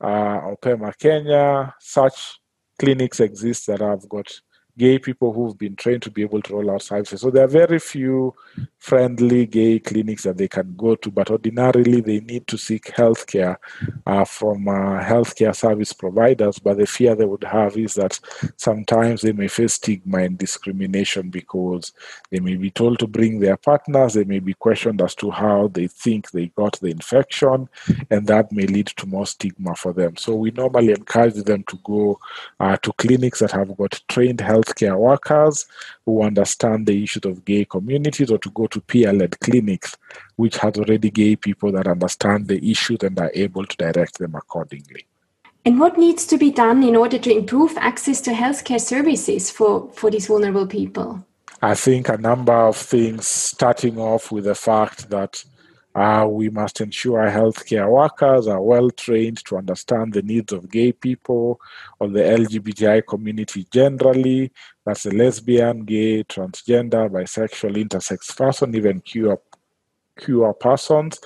uh, 0.00 0.40
or 0.46 0.56
Pema 0.56 0.96
Kenya, 0.98 1.74
such 1.78 2.38
clinics 2.78 3.20
exist 3.20 3.66
that 3.66 3.80
have 3.80 4.08
got 4.08 4.32
gay 4.76 4.98
people 4.98 5.32
who've 5.32 5.58
been 5.58 5.76
trained 5.76 6.02
to 6.02 6.10
be 6.10 6.22
able 6.22 6.42
to 6.42 6.54
roll 6.54 6.70
out 6.70 6.82
services. 6.82 7.20
So 7.20 7.30
there 7.30 7.44
are 7.44 7.48
very 7.48 7.78
few 7.78 8.34
friendly 8.78 9.46
gay 9.46 9.78
clinics 9.78 10.22
that 10.24 10.38
they 10.38 10.48
can 10.48 10.74
go 10.76 10.94
to, 10.96 11.10
but 11.10 11.30
ordinarily 11.30 12.00
they 12.00 12.20
need 12.20 12.46
to 12.46 12.56
seek 12.56 12.84
healthcare 12.84 13.56
uh, 14.06 14.24
from 14.24 14.68
uh, 14.68 15.02
healthcare 15.02 15.54
service 15.54 15.92
providers. 15.92 16.58
But 16.58 16.78
the 16.78 16.86
fear 16.86 17.14
they 17.14 17.24
would 17.24 17.44
have 17.44 17.76
is 17.76 17.94
that 17.94 18.18
sometimes 18.56 19.22
they 19.22 19.32
may 19.32 19.48
face 19.48 19.74
stigma 19.74 20.18
and 20.18 20.38
discrimination 20.38 21.30
because 21.30 21.92
they 22.30 22.40
may 22.40 22.56
be 22.56 22.70
told 22.70 22.98
to 23.00 23.06
bring 23.06 23.40
their 23.40 23.56
partners, 23.56 24.14
they 24.14 24.24
may 24.24 24.38
be 24.38 24.54
questioned 24.54 25.02
as 25.02 25.14
to 25.16 25.30
how 25.30 25.68
they 25.68 25.86
think 25.86 26.30
they 26.30 26.46
got 26.48 26.78
the 26.80 26.88
infection, 26.88 27.68
and 28.10 28.26
that 28.26 28.50
may 28.52 28.66
lead 28.66 28.86
to 28.86 29.06
more 29.06 29.26
stigma 29.26 29.74
for 29.74 29.92
them. 29.92 30.16
So 30.16 30.34
we 30.34 30.50
normally 30.52 30.92
encourage 30.92 31.34
them 31.34 31.64
to 31.64 31.78
go 31.84 32.18
uh, 32.58 32.76
to 32.78 32.92
clinics 32.94 33.40
that 33.40 33.50
have 33.52 33.76
got 33.76 34.00
trained 34.08 34.40
health 34.40 34.69
healthcare 34.70 34.98
workers 34.98 35.66
who 36.04 36.22
understand 36.22 36.86
the 36.86 37.02
issues 37.02 37.24
of 37.24 37.44
gay 37.44 37.64
communities 37.64 38.30
or 38.30 38.38
to 38.38 38.50
go 38.50 38.66
to 38.66 38.80
peer-led 38.80 39.38
clinics 39.40 39.96
which 40.36 40.56
has 40.58 40.76
already 40.76 41.10
gay 41.10 41.36
people 41.36 41.72
that 41.72 41.86
understand 41.86 42.48
the 42.48 42.70
issues 42.70 42.98
and 43.02 43.18
are 43.18 43.30
able 43.34 43.64
to 43.64 43.76
direct 43.76 44.18
them 44.18 44.34
accordingly. 44.34 45.06
And 45.64 45.78
what 45.78 45.98
needs 45.98 46.26
to 46.26 46.38
be 46.38 46.50
done 46.50 46.82
in 46.82 46.96
order 46.96 47.18
to 47.18 47.36
improve 47.36 47.76
access 47.76 48.20
to 48.22 48.30
healthcare 48.30 48.80
services 48.80 49.50
for, 49.50 49.90
for 49.92 50.10
these 50.10 50.26
vulnerable 50.26 50.66
people? 50.66 51.24
I 51.60 51.74
think 51.74 52.08
a 52.08 52.16
number 52.16 52.54
of 52.54 52.76
things, 52.76 53.26
starting 53.26 53.98
off 53.98 54.32
with 54.32 54.44
the 54.44 54.54
fact 54.54 55.10
that 55.10 55.44
uh, 56.00 56.26
we 56.26 56.48
must 56.48 56.80
ensure 56.80 57.26
healthcare 57.26 57.90
workers 57.90 58.46
are 58.46 58.62
well 58.62 58.90
trained 58.90 59.44
to 59.44 59.58
understand 59.58 60.14
the 60.14 60.22
needs 60.22 60.50
of 60.50 60.70
gay 60.70 60.92
people 60.92 61.60
or 61.98 62.08
the 62.08 62.20
LGBTI 62.20 63.06
community 63.06 63.66
generally. 63.70 64.50
That's 64.86 65.02
the 65.02 65.14
lesbian, 65.14 65.84
gay, 65.84 66.24
transgender, 66.24 67.10
bisexual, 67.10 67.76
intersex 67.84 68.34
person, 68.34 68.74
even 68.74 69.02
queer, 69.02 69.36
queer 70.18 70.54
persons 70.54 71.20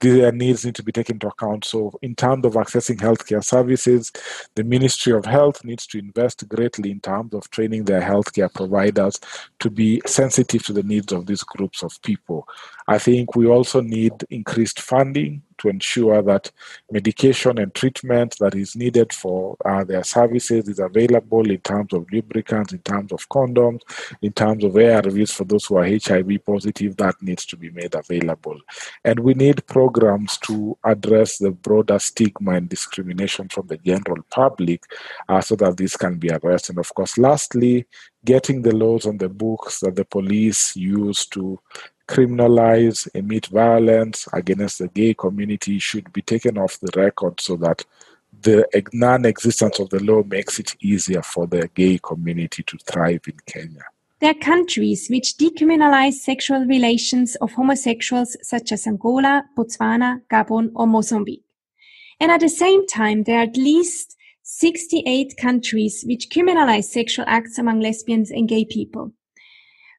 their 0.00 0.32
needs 0.32 0.64
need 0.64 0.74
to 0.76 0.82
be 0.82 0.92
taken 0.92 1.16
into 1.16 1.28
account. 1.28 1.64
So, 1.64 1.98
in 2.02 2.14
terms 2.14 2.44
of 2.44 2.54
accessing 2.54 2.96
healthcare 2.96 3.44
services, 3.44 4.12
the 4.54 4.64
Ministry 4.64 5.12
of 5.12 5.24
Health 5.24 5.64
needs 5.64 5.86
to 5.88 5.98
invest 5.98 6.48
greatly 6.48 6.90
in 6.90 7.00
terms 7.00 7.34
of 7.34 7.50
training 7.50 7.84
their 7.84 8.00
healthcare 8.00 8.52
providers 8.52 9.20
to 9.60 9.70
be 9.70 10.00
sensitive 10.06 10.64
to 10.66 10.72
the 10.72 10.82
needs 10.82 11.12
of 11.12 11.26
these 11.26 11.42
groups 11.42 11.82
of 11.82 12.00
people. 12.02 12.46
I 12.86 12.98
think 12.98 13.34
we 13.34 13.46
also 13.46 13.80
need 13.80 14.12
increased 14.30 14.80
funding 14.80 15.42
to 15.58 15.68
ensure 15.68 16.22
that 16.22 16.50
medication 16.90 17.58
and 17.58 17.74
treatment 17.74 18.36
that 18.40 18.54
is 18.54 18.76
needed 18.76 19.12
for 19.12 19.56
uh, 19.64 19.84
their 19.84 20.04
services 20.04 20.68
is 20.68 20.78
available 20.78 21.50
in 21.50 21.58
terms 21.58 21.92
of 21.92 22.06
lubricants, 22.12 22.72
in 22.72 22.78
terms 22.80 23.12
of 23.12 23.28
condoms, 23.28 23.80
in 24.22 24.32
terms 24.32 24.64
of 24.64 24.72
ARVs 24.72 25.32
for 25.32 25.44
those 25.44 25.66
who 25.66 25.76
are 25.76 25.86
HIV 25.86 26.44
positive, 26.44 26.96
that 26.96 27.20
needs 27.22 27.44
to 27.46 27.56
be 27.56 27.70
made 27.70 27.94
available. 27.94 28.58
And 29.04 29.20
we 29.20 29.34
need 29.34 29.66
programs 29.66 30.38
to 30.38 30.76
address 30.84 31.38
the 31.38 31.50
broader 31.50 31.98
stigma 31.98 32.52
and 32.52 32.68
discrimination 32.68 33.48
from 33.48 33.66
the 33.66 33.78
general 33.78 34.22
public 34.30 34.82
uh, 35.28 35.40
so 35.40 35.56
that 35.56 35.76
this 35.76 35.96
can 35.96 36.16
be 36.18 36.28
addressed. 36.28 36.70
And 36.70 36.78
of 36.78 36.92
course, 36.94 37.18
lastly, 37.18 37.86
getting 38.24 38.62
the 38.62 38.74
laws 38.74 39.06
on 39.06 39.18
the 39.18 39.28
books 39.28 39.80
that 39.80 39.96
the 39.96 40.04
police 40.04 40.76
use 40.76 41.26
to 41.26 41.58
criminalize, 42.08 43.08
emit 43.14 43.46
violence 43.46 44.26
against 44.32 44.78
the 44.78 44.88
gay 44.88 45.14
community 45.14 45.78
should 45.78 46.12
be 46.12 46.22
taken 46.22 46.58
off 46.58 46.80
the 46.80 46.90
record 46.96 47.40
so 47.40 47.56
that 47.56 47.84
the 48.42 48.66
non 48.92 49.24
existence 49.26 49.78
of 49.78 49.90
the 49.90 50.02
law 50.02 50.22
makes 50.22 50.58
it 50.58 50.74
easier 50.80 51.22
for 51.22 51.46
the 51.46 51.68
gay 51.74 51.98
community 52.02 52.62
to 52.62 52.78
thrive 52.78 53.20
in 53.26 53.36
Kenya. 53.46 53.84
There 54.20 54.30
are 54.30 54.34
countries 54.34 55.08
which 55.08 55.36
decriminalize 55.38 56.14
sexual 56.14 56.64
relations 56.64 57.36
of 57.36 57.52
homosexuals, 57.52 58.36
such 58.42 58.72
as 58.72 58.86
Angola, 58.86 59.44
Botswana, 59.56 60.22
Gabon, 60.30 60.70
or 60.74 60.86
Mozambique. 60.86 61.44
And 62.18 62.32
at 62.32 62.40
the 62.40 62.48
same 62.48 62.86
time, 62.86 63.22
there 63.22 63.38
are 63.38 63.42
at 63.42 63.56
least 63.56 64.16
68 64.42 65.36
countries 65.36 66.04
which 66.06 66.30
criminalize 66.30 66.84
sexual 66.84 67.26
acts 67.28 67.58
among 67.58 67.80
lesbians 67.80 68.30
and 68.30 68.48
gay 68.48 68.64
people. 68.64 69.12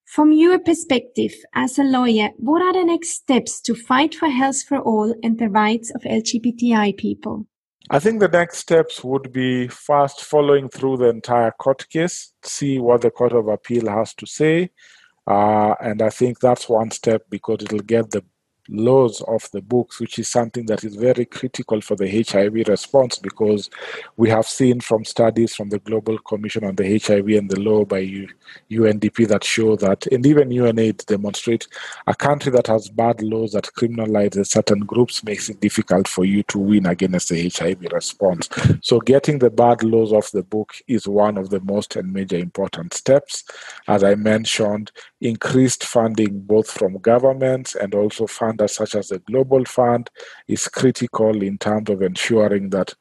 From 0.09 0.31
your 0.31 0.57
perspective 0.57 1.35
as 1.53 1.77
a 1.77 1.83
lawyer, 1.83 2.31
what 2.37 2.63
are 2.63 2.73
the 2.73 2.83
next 2.83 3.09
steps 3.09 3.61
to 3.61 3.75
fight 3.75 4.15
for 4.15 4.27
health 4.27 4.63
for 4.63 4.79
all 4.79 5.13
and 5.21 5.37
the 5.37 5.49
rights 5.49 5.91
of 5.93 6.01
LGBTI 6.01 6.97
people? 6.97 7.45
I 7.91 7.99
think 7.99 8.19
the 8.19 8.27
next 8.27 8.57
steps 8.57 9.03
would 9.03 9.31
be 9.31 9.67
first 9.67 10.21
following 10.21 10.67
through 10.67 10.97
the 10.97 11.09
entire 11.09 11.51
court 11.51 11.87
case, 11.89 12.33
see 12.41 12.79
what 12.79 13.01
the 13.01 13.11
Court 13.11 13.33
of 13.33 13.49
Appeal 13.49 13.87
has 13.87 14.15
to 14.15 14.25
say. 14.25 14.71
Uh, 15.27 15.75
and 15.79 16.01
I 16.01 16.09
think 16.09 16.39
that's 16.39 16.67
one 16.67 16.89
step 16.89 17.21
because 17.29 17.61
it'll 17.61 17.77
get 17.77 18.09
the 18.09 18.23
laws 18.71 19.21
of 19.27 19.49
the 19.51 19.61
books, 19.61 19.99
which 19.99 20.19
is 20.19 20.27
something 20.27 20.65
that 20.67 20.83
is 20.83 20.95
very 20.95 21.25
critical 21.25 21.81
for 21.81 21.95
the 21.95 22.23
HIV 22.23 22.67
response 22.67 23.17
because 23.17 23.69
we 24.17 24.29
have 24.29 24.45
seen 24.45 24.79
from 24.79 25.05
studies 25.05 25.55
from 25.55 25.69
the 25.69 25.79
Global 25.79 26.17
Commission 26.19 26.63
on 26.63 26.75
the 26.75 26.99
HIV 26.99 27.27
and 27.29 27.49
the 27.49 27.59
law 27.59 27.85
by 27.85 28.01
UNDP 28.71 29.27
that 29.27 29.43
show 29.43 29.75
that, 29.77 30.05
and 30.07 30.25
even 30.25 30.49
UNAIDS 30.49 31.05
demonstrate, 31.05 31.67
a 32.07 32.15
country 32.15 32.51
that 32.51 32.67
has 32.67 32.89
bad 32.89 33.21
laws 33.21 33.53
that 33.53 33.69
criminalize 33.77 34.45
certain 34.47 34.79
groups 34.79 35.23
makes 35.23 35.49
it 35.49 35.59
difficult 35.59 36.07
for 36.07 36.25
you 36.25 36.43
to 36.43 36.59
win 36.59 36.85
against 36.85 37.29
the 37.29 37.49
HIV 37.49 37.87
response. 37.91 38.49
So 38.81 38.99
getting 38.99 39.39
the 39.39 39.49
bad 39.49 39.83
laws 39.83 40.11
off 40.11 40.31
the 40.31 40.43
book 40.43 40.73
is 40.87 41.07
one 41.07 41.37
of 41.37 41.49
the 41.49 41.61
most 41.61 41.95
and 41.95 42.11
major 42.11 42.37
important 42.37 42.93
steps. 42.93 43.43
As 43.87 44.03
I 44.03 44.15
mentioned, 44.15 44.91
increased 45.21 45.83
funding 45.83 46.39
both 46.41 46.69
from 46.69 46.97
governments 46.99 47.75
and 47.75 47.93
also 47.93 48.27
funders 48.59 48.71
such 48.71 48.95
as 48.95 49.09
the 49.09 49.19
Global 49.19 49.65
Fund 49.65 50.09
is 50.47 50.67
critical 50.67 51.41
in 51.41 51.57
terms 51.57 51.89
of 51.89 52.01
ensuring 52.01 52.69
that 52.71 52.93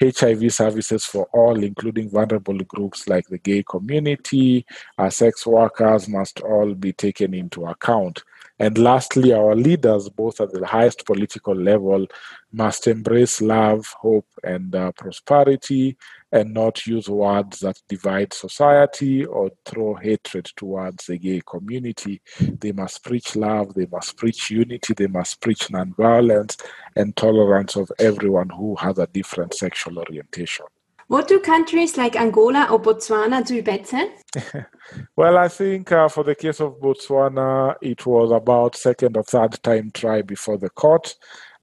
HIV 0.00 0.52
services 0.52 1.04
for 1.04 1.28
all, 1.32 1.62
including 1.62 2.10
vulnerable 2.10 2.58
groups 2.58 3.08
like 3.08 3.26
the 3.28 3.38
gay 3.38 3.62
community, 3.62 4.66
our 4.98 5.10
sex 5.10 5.46
workers, 5.46 6.08
must 6.08 6.40
all 6.40 6.74
be 6.74 6.92
taken 6.92 7.34
into 7.34 7.66
account. 7.66 8.22
And 8.58 8.78
lastly, 8.78 9.32
our 9.32 9.56
leaders, 9.56 10.08
both 10.08 10.40
at 10.40 10.52
the 10.52 10.64
highest 10.64 11.04
political 11.06 11.54
level, 11.54 12.06
must 12.52 12.86
embrace 12.86 13.40
love, 13.40 13.86
hope, 13.98 14.28
and 14.44 14.74
uh, 14.74 14.92
prosperity 14.92 15.96
and 16.34 16.52
not 16.52 16.84
use 16.84 17.08
words 17.08 17.60
that 17.60 17.80
divide 17.88 18.32
society 18.32 19.24
or 19.24 19.50
throw 19.64 19.94
hatred 19.94 20.44
towards 20.56 21.06
the 21.06 21.16
gay 21.16 21.40
community. 21.46 22.20
They 22.40 22.72
must 22.72 23.04
preach 23.04 23.36
love, 23.36 23.72
they 23.74 23.86
must 23.86 24.16
preach 24.16 24.50
unity, 24.50 24.94
they 24.94 25.06
must 25.06 25.40
preach 25.40 25.68
nonviolence 25.68 26.60
and 26.96 27.16
tolerance 27.16 27.76
of 27.76 27.90
everyone 28.00 28.50
who 28.50 28.74
has 28.76 28.98
a 28.98 29.06
different 29.06 29.54
sexual 29.54 29.96
orientation. 30.00 30.66
What 31.06 31.28
do 31.28 31.38
countries 31.38 31.96
like 31.96 32.16
Angola 32.16 32.66
or 32.70 32.80
Botswana 32.80 33.46
do 33.46 33.62
better? 33.62 34.08
well, 35.16 35.36
I 35.36 35.48
think 35.48 35.92
uh, 35.92 36.08
for 36.08 36.24
the 36.24 36.34
case 36.34 36.60
of 36.60 36.80
Botswana, 36.80 37.76
it 37.82 38.04
was 38.06 38.32
about 38.32 38.74
second 38.74 39.16
or 39.16 39.22
third 39.22 39.62
time 39.62 39.90
try 39.92 40.22
before 40.22 40.56
the 40.56 40.70
court. 40.70 41.14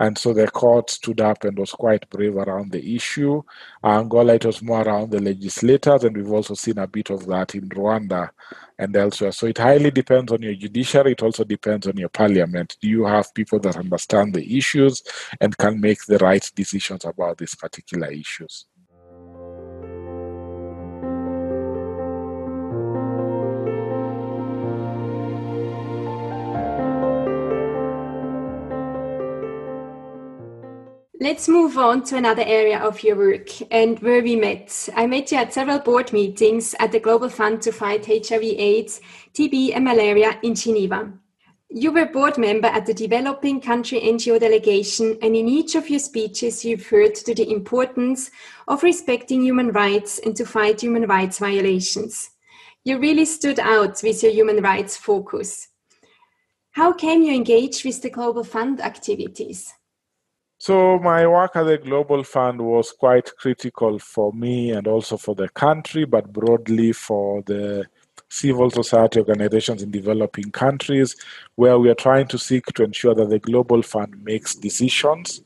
And 0.01 0.17
so 0.17 0.33
the 0.33 0.47
court 0.47 0.89
stood 0.89 1.21
up 1.21 1.43
and 1.43 1.59
was 1.59 1.73
quite 1.73 2.09
brave 2.09 2.35
around 2.35 2.71
the 2.71 2.95
issue. 2.95 3.43
Angola, 3.83 4.33
it 4.33 4.45
was 4.45 4.63
more 4.63 4.81
around 4.81 5.11
the 5.11 5.21
legislators, 5.21 6.03
and 6.03 6.17
we've 6.17 6.31
also 6.31 6.55
seen 6.55 6.79
a 6.79 6.87
bit 6.87 7.11
of 7.11 7.27
that 7.27 7.53
in 7.53 7.69
Rwanda 7.69 8.31
and 8.79 8.95
elsewhere. 8.95 9.31
So 9.31 9.45
it 9.45 9.59
highly 9.59 9.91
depends 9.91 10.31
on 10.31 10.41
your 10.41 10.55
judiciary. 10.55 11.11
It 11.11 11.21
also 11.21 11.43
depends 11.43 11.85
on 11.85 11.97
your 11.97 12.09
parliament. 12.09 12.77
Do 12.81 12.89
you 12.89 13.05
have 13.05 13.31
people 13.35 13.59
that 13.59 13.77
understand 13.77 14.33
the 14.33 14.57
issues 14.57 15.03
and 15.39 15.55
can 15.55 15.79
make 15.79 16.03
the 16.07 16.17
right 16.17 16.49
decisions 16.55 17.05
about 17.05 17.37
these 17.37 17.53
particular 17.53 18.11
issues? 18.11 18.65
Let's 31.31 31.47
move 31.47 31.77
on 31.77 32.03
to 32.07 32.17
another 32.17 32.43
area 32.45 32.77
of 32.77 33.03
your 33.03 33.15
work 33.15 33.47
and 33.71 33.97
where 33.99 34.21
we 34.21 34.35
met. 34.35 34.89
I 34.97 35.07
met 35.07 35.31
you 35.31 35.37
at 35.37 35.53
several 35.53 35.79
board 35.79 36.11
meetings 36.11 36.75
at 36.77 36.91
the 36.91 36.99
Global 36.99 37.29
Fund 37.29 37.61
to 37.61 37.71
Fight 37.71 38.05
HIV, 38.05 38.43
AIDS, 38.43 38.99
TB, 39.33 39.73
and 39.73 39.85
Malaria 39.85 40.37
in 40.43 40.55
Geneva. 40.55 41.09
You 41.69 41.93
were 41.93 42.01
a 42.01 42.05
board 42.07 42.37
member 42.37 42.67
at 42.67 42.85
the 42.85 42.93
Developing 42.93 43.61
Country 43.61 44.01
NGO 44.01 44.41
delegation, 44.41 45.17
and 45.21 45.33
in 45.33 45.47
each 45.47 45.75
of 45.75 45.89
your 45.89 46.01
speeches, 46.01 46.65
you 46.65 46.75
referred 46.75 47.15
to 47.15 47.33
the 47.33 47.49
importance 47.49 48.29
of 48.67 48.83
respecting 48.83 49.41
human 49.41 49.71
rights 49.71 50.19
and 50.19 50.35
to 50.35 50.45
fight 50.45 50.81
human 50.81 51.07
rights 51.07 51.39
violations. 51.39 52.31
You 52.83 52.99
really 52.99 53.23
stood 53.23 53.61
out 53.61 54.01
with 54.03 54.21
your 54.21 54.33
human 54.33 54.61
rights 54.61 54.97
focus. 54.97 55.69
How 56.71 56.91
came 56.91 57.23
you 57.23 57.33
engage 57.33 57.85
with 57.85 58.01
the 58.01 58.09
Global 58.09 58.43
Fund 58.43 58.81
activities? 58.81 59.73
So 60.61 60.99
my 60.99 61.25
work 61.25 61.55
at 61.55 61.63
the 61.63 61.79
Global 61.79 62.23
Fund 62.23 62.61
was 62.61 62.91
quite 62.91 63.35
critical 63.35 63.97
for 63.97 64.31
me 64.31 64.69
and 64.69 64.87
also 64.87 65.17
for 65.17 65.33
the 65.33 65.49
country, 65.49 66.05
but 66.05 66.31
broadly 66.31 66.91
for 66.91 67.41
the 67.47 67.87
civil 68.29 68.69
society 68.69 69.17
organizations 69.17 69.81
in 69.81 69.89
developing 69.89 70.51
countries, 70.51 71.15
where 71.55 71.79
we 71.79 71.89
are 71.89 71.95
trying 71.95 72.27
to 72.27 72.37
seek 72.37 72.63
to 72.75 72.83
ensure 72.83 73.15
that 73.15 73.31
the 73.31 73.39
Global 73.39 73.81
Fund 73.81 74.23
makes 74.23 74.53
decisions 74.53 75.41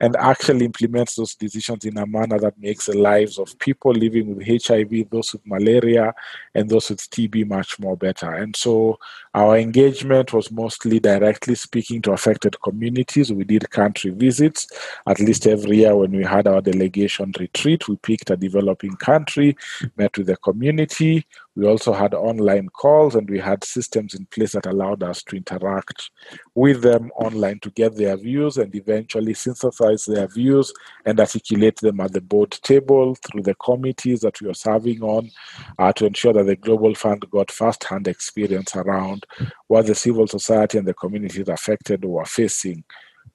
and 0.00 0.14
actually 0.16 0.66
implements 0.66 1.14
those 1.14 1.34
decisions 1.34 1.86
in 1.86 1.96
a 1.96 2.06
manner 2.06 2.38
that 2.38 2.58
makes 2.58 2.86
the 2.86 2.96
lives 2.96 3.38
of 3.38 3.58
people 3.58 3.92
living 3.92 4.36
with 4.36 4.46
HIV, 4.46 5.08
those 5.10 5.32
with 5.32 5.46
malaria, 5.46 6.14
and 6.54 6.68
those 6.68 6.90
with 6.90 7.00
TB 7.10 7.48
much 7.48 7.80
more 7.80 7.96
better. 7.96 8.34
And 8.34 8.54
so 8.54 8.98
our 9.38 9.56
engagement 9.56 10.32
was 10.32 10.50
mostly 10.50 10.98
directly 10.98 11.54
speaking 11.54 12.02
to 12.02 12.10
affected 12.10 12.60
communities. 12.60 13.32
We 13.32 13.44
did 13.44 13.70
country 13.70 14.10
visits 14.10 14.66
at 15.06 15.20
least 15.20 15.46
every 15.46 15.76
year 15.76 15.94
when 15.94 16.10
we 16.10 16.24
had 16.24 16.48
our 16.48 16.60
delegation 16.60 17.32
retreat. 17.38 17.86
We 17.86 17.94
picked 17.98 18.30
a 18.30 18.36
developing 18.36 18.96
country, 18.96 19.56
met 19.96 20.18
with 20.18 20.26
the 20.26 20.36
community. 20.38 21.24
We 21.54 21.66
also 21.66 21.92
had 21.92 22.14
online 22.14 22.68
calls 22.68 23.14
and 23.14 23.30
we 23.30 23.38
had 23.38 23.62
systems 23.62 24.14
in 24.14 24.26
place 24.26 24.52
that 24.52 24.66
allowed 24.66 25.04
us 25.04 25.22
to 25.24 25.36
interact 25.36 26.10
with 26.56 26.82
them 26.82 27.10
online 27.16 27.60
to 27.60 27.70
get 27.70 27.96
their 27.96 28.16
views 28.16 28.58
and 28.58 28.74
eventually 28.74 29.34
synthesize 29.34 30.04
their 30.04 30.28
views 30.28 30.72
and 31.04 31.18
articulate 31.18 31.76
them 31.76 32.00
at 32.00 32.12
the 32.12 32.20
board 32.20 32.52
table 32.62 33.16
through 33.16 33.42
the 33.42 33.54
committees 33.56 34.20
that 34.20 34.40
we 34.40 34.46
were 34.46 34.54
serving 34.54 35.02
on 35.02 35.30
uh, 35.78 35.92
to 35.92 36.06
ensure 36.06 36.32
that 36.32 36.46
the 36.46 36.56
Global 36.56 36.94
Fund 36.94 37.24
got 37.30 37.50
first 37.50 37.82
hand 37.84 38.06
experience 38.06 38.76
around 38.76 39.26
what 39.66 39.86
the 39.86 39.94
civil 39.94 40.26
society 40.26 40.78
and 40.78 40.86
the 40.86 40.94
communities 40.94 41.48
affected 41.48 42.04
were 42.04 42.24
facing 42.24 42.84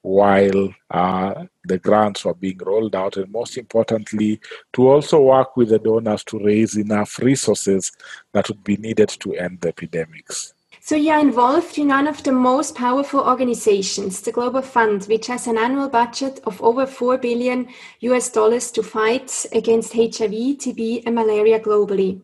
while 0.02 0.74
uh, 0.90 1.44
the 1.64 1.78
grants 1.78 2.26
were 2.26 2.34
being 2.34 2.58
rolled 2.58 2.94
out, 2.94 3.16
and 3.16 3.32
most 3.32 3.56
importantly, 3.56 4.38
to 4.72 4.86
also 4.86 5.20
work 5.22 5.56
with 5.56 5.70
the 5.70 5.78
donors 5.78 6.22
to 6.24 6.38
raise 6.40 6.76
enough 6.76 7.18
resources 7.20 7.90
that 8.32 8.46
would 8.48 8.62
be 8.62 8.76
needed 8.76 9.08
to 9.08 9.34
end 9.34 9.60
the 9.62 9.68
epidemics. 9.68 10.52
So 10.80 10.96
you 10.96 11.12
are 11.12 11.20
involved 11.20 11.78
in 11.78 11.88
one 11.88 12.06
of 12.06 12.22
the 12.22 12.32
most 12.32 12.74
powerful 12.74 13.20
organizations, 13.20 14.20
the 14.20 14.32
Global 14.32 14.60
Fund, 14.60 15.04
which 15.04 15.28
has 15.28 15.46
an 15.46 15.56
annual 15.56 15.88
budget 15.88 16.40
of 16.44 16.60
over 16.60 16.84
4 16.84 17.16
billion 17.16 17.68
US 18.00 18.28
dollars 18.28 18.70
to 18.72 18.82
fight 18.82 19.46
against 19.52 19.94
HIV, 19.94 20.58
TB, 20.60 21.04
and 21.06 21.14
malaria 21.14 21.58
globally. 21.58 22.20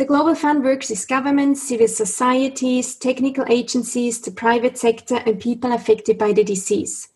The 0.00 0.06
Global 0.06 0.34
Fund 0.34 0.64
works 0.64 0.88
with 0.88 1.06
governments, 1.06 1.60
civil 1.60 1.86
societies, 1.86 2.94
technical 2.94 3.44
agencies, 3.50 4.18
the 4.18 4.30
private 4.30 4.78
sector, 4.78 5.16
and 5.26 5.38
people 5.38 5.74
affected 5.74 6.16
by 6.16 6.32
the 6.32 6.42
disease. 6.42 7.08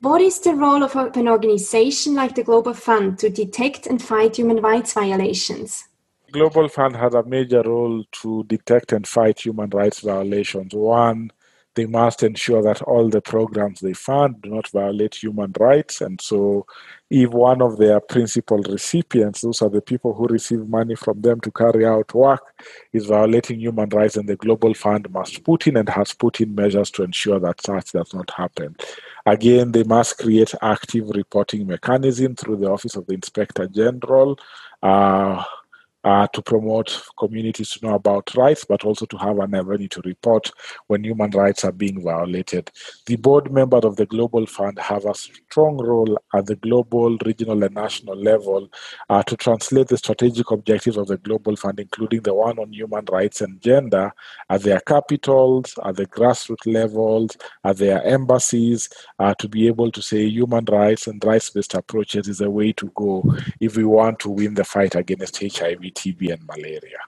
What 0.00 0.20
is 0.20 0.40
the 0.40 0.56
role 0.56 0.82
of 0.82 0.96
an 0.96 1.28
organization 1.28 2.16
like 2.16 2.34
the 2.34 2.42
Global 2.42 2.74
Fund 2.74 3.20
to 3.20 3.30
detect 3.30 3.86
and 3.86 4.02
fight 4.02 4.38
human 4.38 4.56
rights 4.56 4.92
violations? 4.92 5.84
The 6.26 6.32
Global 6.32 6.68
Fund 6.68 6.96
has 6.96 7.14
a 7.14 7.22
major 7.22 7.62
role 7.62 8.02
to 8.22 8.42
detect 8.48 8.90
and 8.90 9.06
fight 9.06 9.42
human 9.42 9.70
rights 9.70 10.00
violations. 10.00 10.74
One, 10.74 11.30
they 11.76 11.86
must 11.86 12.22
ensure 12.22 12.62
that 12.62 12.82
all 12.82 13.08
the 13.08 13.20
programs 13.20 13.80
they 13.80 13.92
fund 13.92 14.42
do 14.42 14.50
not 14.50 14.68
violate 14.68 15.14
human 15.14 15.52
rights. 15.60 16.00
And 16.00 16.20
so, 16.20 16.66
if 17.10 17.30
one 17.30 17.62
of 17.62 17.76
their 17.76 18.00
principal 18.00 18.58
recipients, 18.62 19.42
those 19.42 19.62
are 19.62 19.68
the 19.68 19.82
people 19.82 20.14
who 20.14 20.26
receive 20.26 20.66
money 20.66 20.96
from 20.96 21.20
them 21.20 21.40
to 21.42 21.52
carry 21.52 21.86
out 21.86 22.12
work, 22.14 22.42
is 22.92 23.06
violating 23.06 23.60
human 23.60 23.88
rights, 23.90 24.14
then 24.14 24.26
the 24.26 24.36
Global 24.36 24.74
Fund 24.74 25.08
must 25.10 25.44
put 25.44 25.66
in 25.68 25.76
and 25.76 25.88
has 25.90 26.14
put 26.14 26.40
in 26.40 26.54
measures 26.54 26.90
to 26.92 27.04
ensure 27.04 27.38
that 27.38 27.60
such 27.60 27.92
does 27.92 28.12
not 28.12 28.30
happen. 28.30 28.74
Again, 29.26 29.72
they 29.72 29.84
must 29.84 30.18
create 30.18 30.54
active 30.62 31.10
reporting 31.10 31.66
mechanism 31.66 32.34
through 32.34 32.56
the 32.56 32.70
Office 32.70 32.96
of 32.96 33.06
the 33.06 33.14
Inspector 33.14 33.66
General. 33.68 34.38
Uh, 34.82 35.44
uh, 36.06 36.24
to 36.28 36.40
promote 36.40 37.02
communities 37.18 37.70
to 37.70 37.84
know 37.84 37.94
about 37.94 38.32
rights, 38.36 38.64
but 38.64 38.84
also 38.84 39.04
to 39.06 39.16
have 39.16 39.40
an 39.40 39.52
avenue 39.56 39.88
to 39.88 40.00
report 40.04 40.52
when 40.86 41.02
human 41.02 41.30
rights 41.32 41.64
are 41.64 41.72
being 41.72 42.00
violated. 42.00 42.70
The 43.06 43.16
board 43.16 43.52
members 43.52 43.84
of 43.84 43.96
the 43.96 44.06
Global 44.06 44.46
Fund 44.46 44.78
have 44.78 45.04
a 45.04 45.14
strong 45.14 45.78
role 45.78 46.16
at 46.32 46.46
the 46.46 46.54
global, 46.54 47.18
regional, 47.26 47.64
and 47.64 47.74
national 47.74 48.14
level 48.14 48.70
uh, 49.10 49.24
to 49.24 49.36
translate 49.36 49.88
the 49.88 49.98
strategic 49.98 50.48
objectives 50.52 50.96
of 50.96 51.08
the 51.08 51.16
Global 51.16 51.56
Fund, 51.56 51.80
including 51.80 52.22
the 52.22 52.34
one 52.34 52.60
on 52.60 52.72
human 52.72 53.04
rights 53.10 53.40
and 53.40 53.60
gender, 53.60 54.12
at 54.48 54.62
their 54.62 54.78
capitals, 54.80 55.74
at 55.84 55.96
the 55.96 56.06
grassroots 56.06 56.72
levels, 56.72 57.36
at 57.64 57.78
their 57.78 58.00
embassies, 58.04 58.88
uh, 59.18 59.34
to 59.40 59.48
be 59.48 59.66
able 59.66 59.90
to 59.90 60.00
say 60.00 60.24
human 60.24 60.64
rights 60.66 61.08
and 61.08 61.24
rights 61.24 61.50
based 61.50 61.74
approaches 61.74 62.28
is 62.28 62.40
a 62.42 62.48
way 62.48 62.72
to 62.72 62.92
go 62.94 63.24
if 63.60 63.76
we 63.76 63.84
want 63.84 64.20
to 64.20 64.30
win 64.30 64.54
the 64.54 64.62
fight 64.62 64.94
against 64.94 65.42
HIV 65.42 65.95
TB 65.96 66.32
and 66.32 66.46
malaria. 66.46 67.00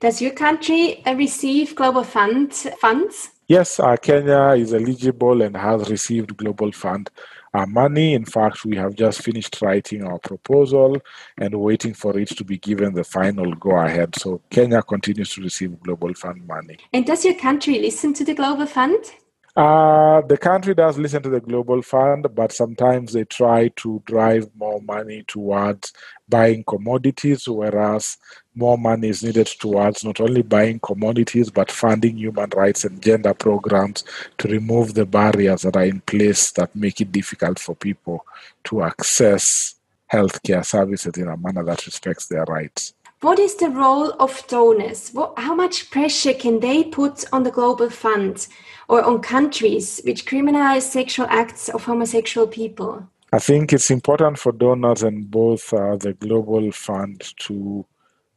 Does 0.00 0.20
your 0.20 0.32
country 0.32 1.04
uh, 1.06 1.14
receive 1.14 1.74
global 1.74 2.04
fund 2.04 2.52
funds? 2.52 3.30
Yes, 3.46 3.78
uh, 3.78 3.96
Kenya 3.96 4.54
is 4.56 4.72
eligible 4.72 5.42
and 5.42 5.54
has 5.54 5.90
received 5.90 6.34
Global 6.34 6.72
Fund 6.72 7.10
uh, 7.52 7.66
money. 7.66 8.14
In 8.14 8.24
fact, 8.24 8.64
we 8.64 8.74
have 8.76 8.94
just 8.94 9.20
finished 9.20 9.60
writing 9.60 10.02
our 10.02 10.18
proposal 10.18 10.96
and 11.36 11.54
waiting 11.54 11.92
for 11.92 12.18
it 12.18 12.28
to 12.28 12.44
be 12.44 12.56
given 12.56 12.94
the 12.94 13.04
final 13.04 13.52
go 13.52 13.76
ahead. 13.76 14.16
So 14.16 14.40
Kenya 14.48 14.80
continues 14.80 15.34
to 15.34 15.42
receive 15.42 15.78
Global 15.80 16.14
Fund 16.14 16.46
money. 16.46 16.78
And 16.94 17.04
does 17.04 17.22
your 17.22 17.34
country 17.34 17.78
listen 17.80 18.14
to 18.14 18.24
the 18.24 18.32
Global 18.32 18.64
Fund? 18.64 19.12
Uh, 19.56 20.20
the 20.22 20.36
country 20.36 20.74
does 20.74 20.98
listen 20.98 21.22
to 21.22 21.28
the 21.28 21.40
Global 21.40 21.80
Fund, 21.80 22.26
but 22.34 22.50
sometimes 22.50 23.12
they 23.12 23.24
try 23.24 23.68
to 23.76 24.02
drive 24.04 24.50
more 24.56 24.80
money 24.82 25.22
towards 25.28 25.92
buying 26.28 26.64
commodities, 26.64 27.48
whereas 27.48 28.16
more 28.56 28.76
money 28.76 29.10
is 29.10 29.22
needed 29.22 29.46
towards 29.46 30.02
not 30.04 30.20
only 30.20 30.42
buying 30.42 30.80
commodities 30.80 31.50
but 31.50 31.70
funding 31.70 32.16
human 32.16 32.50
rights 32.50 32.84
and 32.84 33.00
gender 33.00 33.32
programs 33.34 34.02
to 34.38 34.48
remove 34.48 34.94
the 34.94 35.06
barriers 35.06 35.62
that 35.62 35.76
are 35.76 35.84
in 35.84 36.00
place 36.00 36.50
that 36.52 36.74
make 36.74 37.00
it 37.00 37.12
difficult 37.12 37.58
for 37.60 37.76
people 37.76 38.26
to 38.64 38.82
access 38.82 39.76
healthcare 40.12 40.64
services 40.64 41.16
in 41.16 41.28
a 41.28 41.36
manner 41.36 41.62
that 41.62 41.86
respects 41.86 42.26
their 42.26 42.44
rights. 42.44 42.94
What 43.24 43.38
is 43.38 43.54
the 43.54 43.70
role 43.70 44.10
of 44.20 44.46
donors? 44.48 45.08
What, 45.14 45.32
how 45.38 45.54
much 45.54 45.90
pressure 45.90 46.34
can 46.34 46.60
they 46.60 46.84
put 46.84 47.24
on 47.32 47.42
the 47.42 47.50
Global 47.50 47.88
Fund 47.88 48.46
or 48.86 49.02
on 49.02 49.22
countries 49.22 49.98
which 50.04 50.26
criminalize 50.26 50.82
sexual 50.82 51.26
acts 51.30 51.70
of 51.70 51.84
homosexual 51.84 52.46
people? 52.46 53.08
I 53.32 53.38
think 53.38 53.72
it's 53.72 53.90
important 53.90 54.38
for 54.38 54.52
donors 54.52 55.02
and 55.02 55.30
both 55.30 55.72
uh, 55.72 55.96
the 55.96 56.12
Global 56.12 56.70
Fund 56.70 57.32
to 57.46 57.86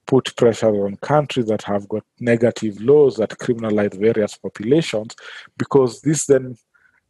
put 0.05 0.33
pressure 0.37 0.85
on 0.85 0.95
countries 1.01 1.47
that 1.47 1.63
have 1.63 1.89
got 1.89 2.05
negative 2.21 2.79
laws 2.79 3.17
that 3.17 3.31
criminalize 3.31 3.99
various 3.99 4.37
populations 4.37 5.17
because 5.57 5.99
this 5.99 6.27
then 6.27 6.55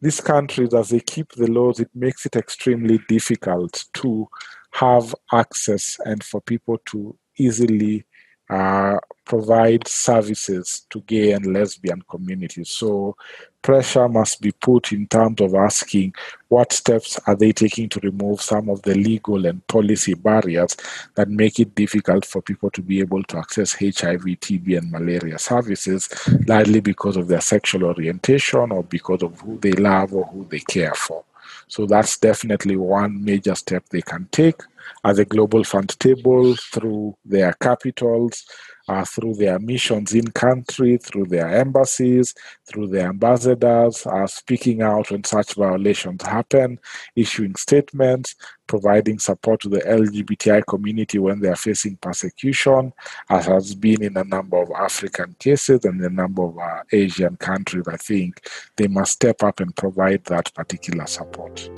these 0.01 0.19
countries 0.19 0.73
as 0.73 0.89
they 0.89 0.99
keep 0.99 1.31
the 1.33 1.51
laws 1.51 1.79
it 1.79 1.91
makes 1.93 2.25
it 2.25 2.35
extremely 2.35 2.99
difficult 3.07 3.85
to 3.93 4.27
have 4.71 5.13
access 5.31 5.97
and 6.05 6.23
for 6.23 6.41
people 6.41 6.79
to 6.87 7.15
easily 7.37 8.05
uh, 8.49 8.97
provide 9.25 9.85
services 9.87 10.85
to 10.89 11.01
gay 11.01 11.33
and 11.33 11.53
lesbian 11.53 12.01
communities. 12.09 12.69
So 12.69 13.17
pressure 13.61 14.07
must 14.07 14.41
be 14.41 14.51
put 14.51 14.93
in 14.93 15.05
terms 15.07 15.41
of 15.41 15.53
asking 15.53 16.13
what 16.47 16.71
steps 16.71 17.19
are 17.27 17.35
they 17.35 17.51
taking 17.51 17.89
to 17.89 17.99
remove 17.99 18.41
some 18.41 18.69
of 18.69 18.81
the 18.83 18.95
legal 18.95 19.45
and 19.45 19.65
policy 19.67 20.13
barriers 20.13 20.77
that 21.15 21.27
make 21.27 21.59
it 21.59 21.75
difficult 21.75 22.23
for 22.23 22.41
people 22.41 22.69
to 22.71 22.81
be 22.81 23.01
able 23.01 23.21
to 23.23 23.37
access 23.37 23.73
HIV, 23.73 24.21
TB, 24.21 24.77
and 24.77 24.91
malaria 24.91 25.37
services, 25.37 26.07
largely 26.47 26.79
because 26.79 27.17
of 27.17 27.27
their 27.27 27.41
sexual 27.41 27.83
orientation 27.83 28.71
or 28.71 28.83
because 28.83 29.23
of 29.23 29.37
who 29.41 29.57
they 29.59 29.73
love 29.73 30.13
or 30.13 30.25
who 30.27 30.45
they 30.45 30.59
care 30.59 30.93
for. 30.95 31.25
So 31.67 31.85
that's 31.85 32.17
definitely 32.17 32.77
one 32.77 33.23
major 33.23 33.55
step 33.55 33.83
they 33.89 34.01
can 34.01 34.27
take. 34.31 34.61
As 35.03 35.19
a 35.19 35.25
global 35.25 35.63
fund 35.63 35.97
table 35.99 36.55
through 36.55 37.17
their 37.25 37.53
capitals, 37.53 38.45
uh, 38.87 39.03
through 39.03 39.35
their 39.35 39.59
missions 39.59 40.13
in 40.13 40.27
country, 40.31 40.97
through 40.97 41.25
their 41.25 41.47
embassies, 41.47 42.33
through 42.65 42.87
their 42.87 43.09
ambassadors, 43.09 44.05
uh, 44.05 44.27
speaking 44.27 44.81
out 44.81 45.11
when 45.11 45.23
such 45.23 45.55
violations 45.55 46.23
happen, 46.23 46.79
issuing 47.15 47.55
statements, 47.55 48.35
providing 48.67 49.17
support 49.19 49.61
to 49.61 49.69
the 49.69 49.79
LGBTI 49.79 50.65
community 50.67 51.19
when 51.19 51.39
they 51.39 51.49
are 51.49 51.55
facing 51.55 51.95
persecution, 51.97 52.93
as 53.29 53.45
has 53.45 53.75
been 53.75 54.03
in 54.03 54.17
a 54.17 54.23
number 54.23 54.57
of 54.57 54.69
African 54.71 55.35
cases 55.39 55.85
and 55.85 56.01
a 56.01 56.09
number 56.09 56.43
of 56.43 56.57
uh, 56.57 56.83
Asian 56.91 57.35
countries. 57.37 57.87
I 57.87 57.97
think 57.97 58.47
they 58.75 58.87
must 58.87 59.13
step 59.13 59.43
up 59.43 59.59
and 59.59 59.75
provide 59.75 60.25
that 60.25 60.53
particular 60.53 61.07
support. 61.07 61.69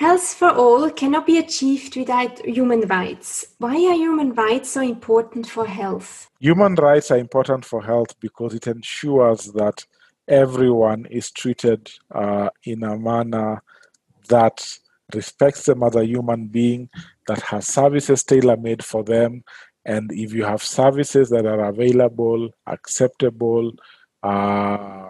Health 0.00 0.32
for 0.32 0.48
all 0.48 0.88
cannot 0.88 1.26
be 1.26 1.36
achieved 1.36 1.94
without 1.94 2.42
human 2.42 2.80
rights. 2.88 3.48
Why 3.58 3.74
are 3.84 3.94
human 3.94 4.32
rights 4.32 4.70
so 4.70 4.80
important 4.80 5.46
for 5.46 5.66
health? 5.66 6.30
Human 6.40 6.74
rights 6.76 7.10
are 7.10 7.18
important 7.18 7.66
for 7.66 7.82
health 7.82 8.18
because 8.18 8.54
it 8.54 8.66
ensures 8.66 9.52
that 9.52 9.84
everyone 10.26 11.04
is 11.10 11.30
treated 11.30 11.90
uh, 12.14 12.48
in 12.64 12.82
a 12.82 12.96
manner 12.96 13.62
that 14.30 14.66
respects 15.14 15.66
them 15.66 15.82
as 15.82 15.94
a 15.96 16.06
human 16.06 16.46
being, 16.46 16.88
that 17.26 17.42
has 17.42 17.68
services 17.68 18.24
tailor 18.24 18.56
made 18.56 18.82
for 18.82 19.04
them. 19.04 19.44
And 19.84 20.10
if 20.12 20.32
you 20.32 20.44
have 20.44 20.62
services 20.62 21.28
that 21.28 21.44
are 21.44 21.66
available, 21.66 22.48
acceptable, 22.66 23.72
uh, 24.22 25.08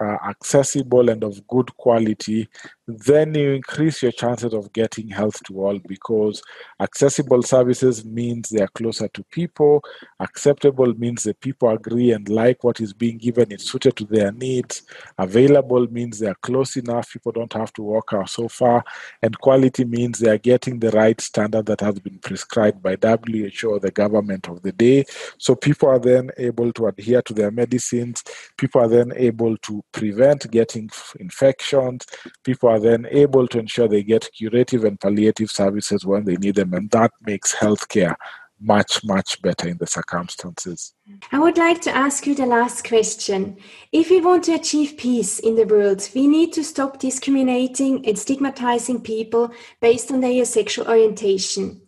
uh, 0.00 0.16
accessible 0.28 1.10
and 1.10 1.22
of 1.22 1.46
good 1.46 1.74
quality, 1.76 2.48
then 2.86 3.34
you 3.34 3.52
increase 3.52 4.02
your 4.02 4.12
chances 4.12 4.54
of 4.54 4.72
getting 4.72 5.08
health 5.08 5.42
to 5.44 5.60
all 5.60 5.78
because 5.88 6.40
accessible 6.80 7.42
services 7.42 8.04
means 8.04 8.48
they 8.48 8.62
are 8.62 8.68
closer 8.68 9.08
to 9.08 9.24
people. 9.24 9.82
Acceptable 10.20 10.94
means 10.94 11.24
the 11.24 11.34
people 11.34 11.68
agree 11.68 12.12
and 12.12 12.28
like 12.28 12.62
what 12.62 12.80
is 12.80 12.92
being 12.92 13.18
given, 13.18 13.50
it's 13.50 13.70
suited 13.70 13.96
to 13.96 14.04
their 14.04 14.30
needs. 14.30 14.82
Available 15.18 15.90
means 15.90 16.18
they 16.18 16.28
are 16.28 16.36
close 16.42 16.76
enough, 16.76 17.12
people 17.12 17.32
don't 17.32 17.52
have 17.52 17.72
to 17.72 17.82
walk 17.82 18.10
out 18.12 18.30
so 18.30 18.48
far. 18.48 18.84
And 19.20 19.36
quality 19.38 19.84
means 19.84 20.18
they 20.18 20.30
are 20.30 20.38
getting 20.38 20.78
the 20.78 20.90
right 20.92 21.20
standard 21.20 21.66
that 21.66 21.80
has 21.80 21.98
been 21.98 22.18
prescribed 22.18 22.82
by 22.82 22.96
WHO 22.96 23.68
or 23.68 23.80
the 23.80 23.90
government 23.90 24.48
of 24.48 24.62
the 24.62 24.72
day. 24.72 25.04
So 25.38 25.56
people 25.56 25.88
are 25.88 25.98
then 25.98 26.30
able 26.38 26.72
to 26.74 26.86
adhere 26.86 27.22
to 27.22 27.34
their 27.34 27.50
medicines, 27.50 28.22
people 28.56 28.80
are 28.80 28.88
then 28.88 29.12
able 29.16 29.56
to 29.58 29.82
prevent 29.92 30.48
getting 30.52 30.88
infections, 31.18 32.06
people 32.44 32.68
are 32.68 32.75
then 32.78 33.06
able 33.10 33.46
to 33.48 33.58
ensure 33.58 33.88
they 33.88 34.02
get 34.02 34.30
curative 34.36 34.84
and 34.84 35.00
palliative 35.00 35.50
services 35.50 36.04
when 36.04 36.24
they 36.24 36.36
need 36.36 36.56
them, 36.56 36.74
and 36.74 36.90
that 36.90 37.12
makes 37.26 37.54
healthcare 37.54 38.16
much, 38.60 39.04
much 39.04 39.40
better 39.42 39.68
in 39.68 39.76
the 39.78 39.86
circumstances. 39.86 40.94
I 41.32 41.38
would 41.38 41.58
like 41.58 41.80
to 41.82 41.94
ask 41.94 42.26
you 42.26 42.34
the 42.34 42.46
last 42.46 42.86
question. 42.86 43.58
If 43.92 44.10
we 44.10 44.20
want 44.20 44.44
to 44.44 44.54
achieve 44.54 44.96
peace 44.96 45.38
in 45.38 45.56
the 45.56 45.66
world, 45.66 46.08
we 46.14 46.26
need 46.26 46.52
to 46.54 46.64
stop 46.64 46.98
discriminating 46.98 48.06
and 48.06 48.18
stigmatizing 48.18 49.02
people 49.02 49.50
based 49.80 50.10
on 50.10 50.20
their 50.20 50.44
sexual 50.44 50.88
orientation. 50.88 51.82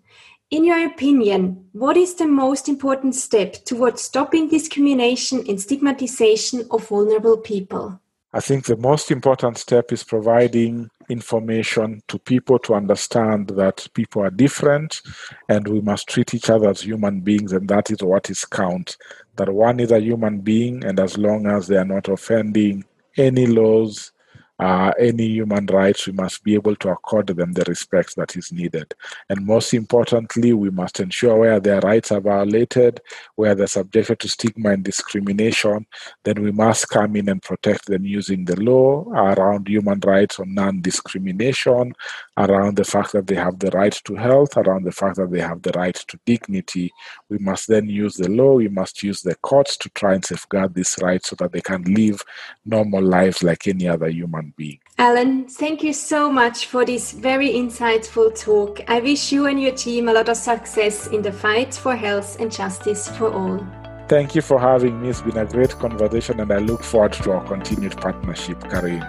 In 0.50 0.64
your 0.64 0.86
opinion, 0.86 1.68
what 1.72 1.96
is 1.96 2.14
the 2.14 2.26
most 2.26 2.68
important 2.68 3.14
step 3.14 3.52
towards 3.64 4.00
stopping 4.00 4.48
discrimination 4.48 5.44
and 5.48 5.60
stigmatization 5.60 6.66
of 6.70 6.88
vulnerable 6.88 7.36
people? 7.36 8.00
I 8.38 8.40
think 8.40 8.66
the 8.66 8.76
most 8.76 9.10
important 9.10 9.58
step 9.58 9.90
is 9.90 10.04
providing 10.04 10.90
information 11.08 12.00
to 12.06 12.20
people 12.20 12.60
to 12.60 12.74
understand 12.74 13.48
that 13.56 13.88
people 13.94 14.22
are 14.22 14.30
different 14.30 15.02
and 15.48 15.66
we 15.66 15.80
must 15.80 16.06
treat 16.06 16.34
each 16.34 16.48
other 16.48 16.68
as 16.70 16.82
human 16.82 17.20
beings, 17.20 17.52
and 17.52 17.66
that 17.68 17.90
is 17.90 18.00
what 18.00 18.30
is 18.30 18.44
count. 18.44 18.96
That 19.34 19.52
one 19.52 19.80
is 19.80 19.90
a 19.90 19.98
human 19.98 20.38
being, 20.38 20.84
and 20.84 21.00
as 21.00 21.18
long 21.18 21.48
as 21.48 21.66
they 21.66 21.78
are 21.78 21.84
not 21.84 22.06
offending 22.06 22.84
any 23.16 23.48
laws, 23.48 24.12
uh, 24.58 24.92
any 24.98 25.26
human 25.26 25.66
rights, 25.66 26.06
we 26.06 26.12
must 26.12 26.42
be 26.42 26.54
able 26.54 26.74
to 26.76 26.90
accord 26.90 27.28
them 27.28 27.52
the 27.52 27.64
respect 27.68 28.16
that 28.16 28.36
is 28.36 28.52
needed. 28.52 28.92
And 29.28 29.46
most 29.46 29.72
importantly, 29.72 30.52
we 30.52 30.70
must 30.70 30.98
ensure 31.00 31.36
where 31.38 31.60
their 31.60 31.80
rights 31.80 32.10
are 32.10 32.20
violated, 32.20 33.00
where 33.36 33.54
they're 33.54 33.68
subjected 33.68 34.18
to 34.20 34.28
stigma 34.28 34.70
and 34.70 34.82
discrimination, 34.82 35.86
then 36.24 36.42
we 36.42 36.50
must 36.50 36.88
come 36.88 37.14
in 37.16 37.28
and 37.28 37.42
protect 37.42 37.86
them 37.86 38.04
using 38.04 38.44
the 38.44 38.60
law 38.60 39.04
around 39.10 39.68
human 39.68 40.00
rights 40.00 40.40
on 40.40 40.52
non 40.54 40.80
discrimination, 40.80 41.92
around 42.36 42.76
the 42.76 42.84
fact 42.84 43.12
that 43.12 43.26
they 43.26 43.36
have 43.36 43.58
the 43.60 43.70
right 43.70 44.00
to 44.04 44.16
health, 44.16 44.56
around 44.56 44.84
the 44.84 44.92
fact 44.92 45.16
that 45.16 45.30
they 45.30 45.40
have 45.40 45.62
the 45.62 45.72
right 45.76 45.94
to 45.94 46.18
dignity. 46.26 46.90
We 47.28 47.38
must 47.38 47.68
then 47.68 47.88
use 47.88 48.16
the 48.16 48.28
law, 48.28 48.54
we 48.54 48.68
must 48.68 49.02
use 49.02 49.22
the 49.22 49.36
courts 49.36 49.76
to 49.78 49.88
try 49.90 50.14
and 50.14 50.24
safeguard 50.24 50.74
these 50.74 50.96
rights 51.00 51.30
so 51.30 51.36
that 51.36 51.52
they 51.52 51.60
can 51.60 51.82
live 51.84 52.22
normal 52.64 53.02
lives 53.02 53.42
like 53.42 53.68
any 53.68 53.86
other 53.86 54.08
human 54.08 54.47
human 54.48 54.54
being. 54.56 54.78
Alan, 54.98 55.46
thank 55.48 55.82
you 55.82 55.92
so 55.92 56.30
much 56.30 56.66
for 56.66 56.84
this 56.84 57.12
very 57.12 57.50
insightful 57.50 58.34
talk. 58.38 58.80
I 58.88 59.00
wish 59.00 59.32
you 59.32 59.46
and 59.46 59.60
your 59.60 59.72
team 59.72 60.08
a 60.08 60.12
lot 60.12 60.28
of 60.28 60.36
success 60.36 61.08
in 61.08 61.22
the 61.22 61.32
fight 61.32 61.74
for 61.74 61.94
health 61.94 62.40
and 62.40 62.50
justice 62.52 63.08
for 63.08 63.32
all. 63.32 63.66
Thank 64.08 64.34
you 64.34 64.42
for 64.42 64.58
having 64.58 65.00
me. 65.02 65.10
It's 65.10 65.20
been 65.20 65.36
a 65.36 65.44
great 65.44 65.70
conversation, 65.70 66.40
and 66.40 66.50
I 66.50 66.58
look 66.58 66.82
forward 66.82 67.12
to 67.12 67.32
our 67.32 67.44
continued 67.44 67.96
partnership, 67.96 68.60
Karin. 68.70 69.00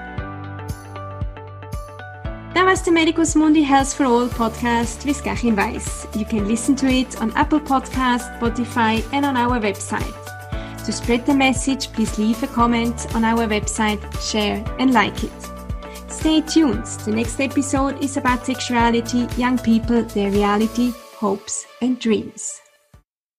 That 2.53 2.65
was 2.65 2.81
the 2.81 2.91
Medicus 2.91 3.35
Mundi 3.35 3.61
Health 3.61 3.93
for 3.93 4.05
All 4.05 4.27
podcast 4.27 5.05
with 5.05 5.23
Karin 5.23 5.55
Weiss. 5.55 6.05
You 6.17 6.25
can 6.25 6.47
listen 6.47 6.75
to 6.77 6.87
it 6.87 7.21
on 7.21 7.31
Apple 7.37 7.61
Podcast, 7.61 8.37
Spotify, 8.39 9.05
and 9.13 9.25
on 9.25 9.37
our 9.37 9.59
website. 9.59 10.38
To 10.89 10.93
spread 10.93 11.23
the 11.27 11.35
message, 11.35 11.93
please 11.93 12.17
leave 12.17 12.41
a 12.41 12.47
comment 12.47 13.15
on 13.15 13.23
our 13.23 13.45
website, 13.47 14.01
share, 14.27 14.65
and 14.79 14.91
like 14.91 15.23
it. 15.23 15.31
Stay 16.07 16.41
tuned. 16.41 16.83
The 17.05 17.11
next 17.11 17.39
episode 17.39 18.03
is 18.03 18.17
about 18.17 18.47
sexuality, 18.47 19.27
young 19.37 19.59
people, 19.59 20.01
their 20.01 20.31
reality, 20.31 20.91
hopes, 21.15 21.67
and 21.83 21.99
dreams. 21.99 22.59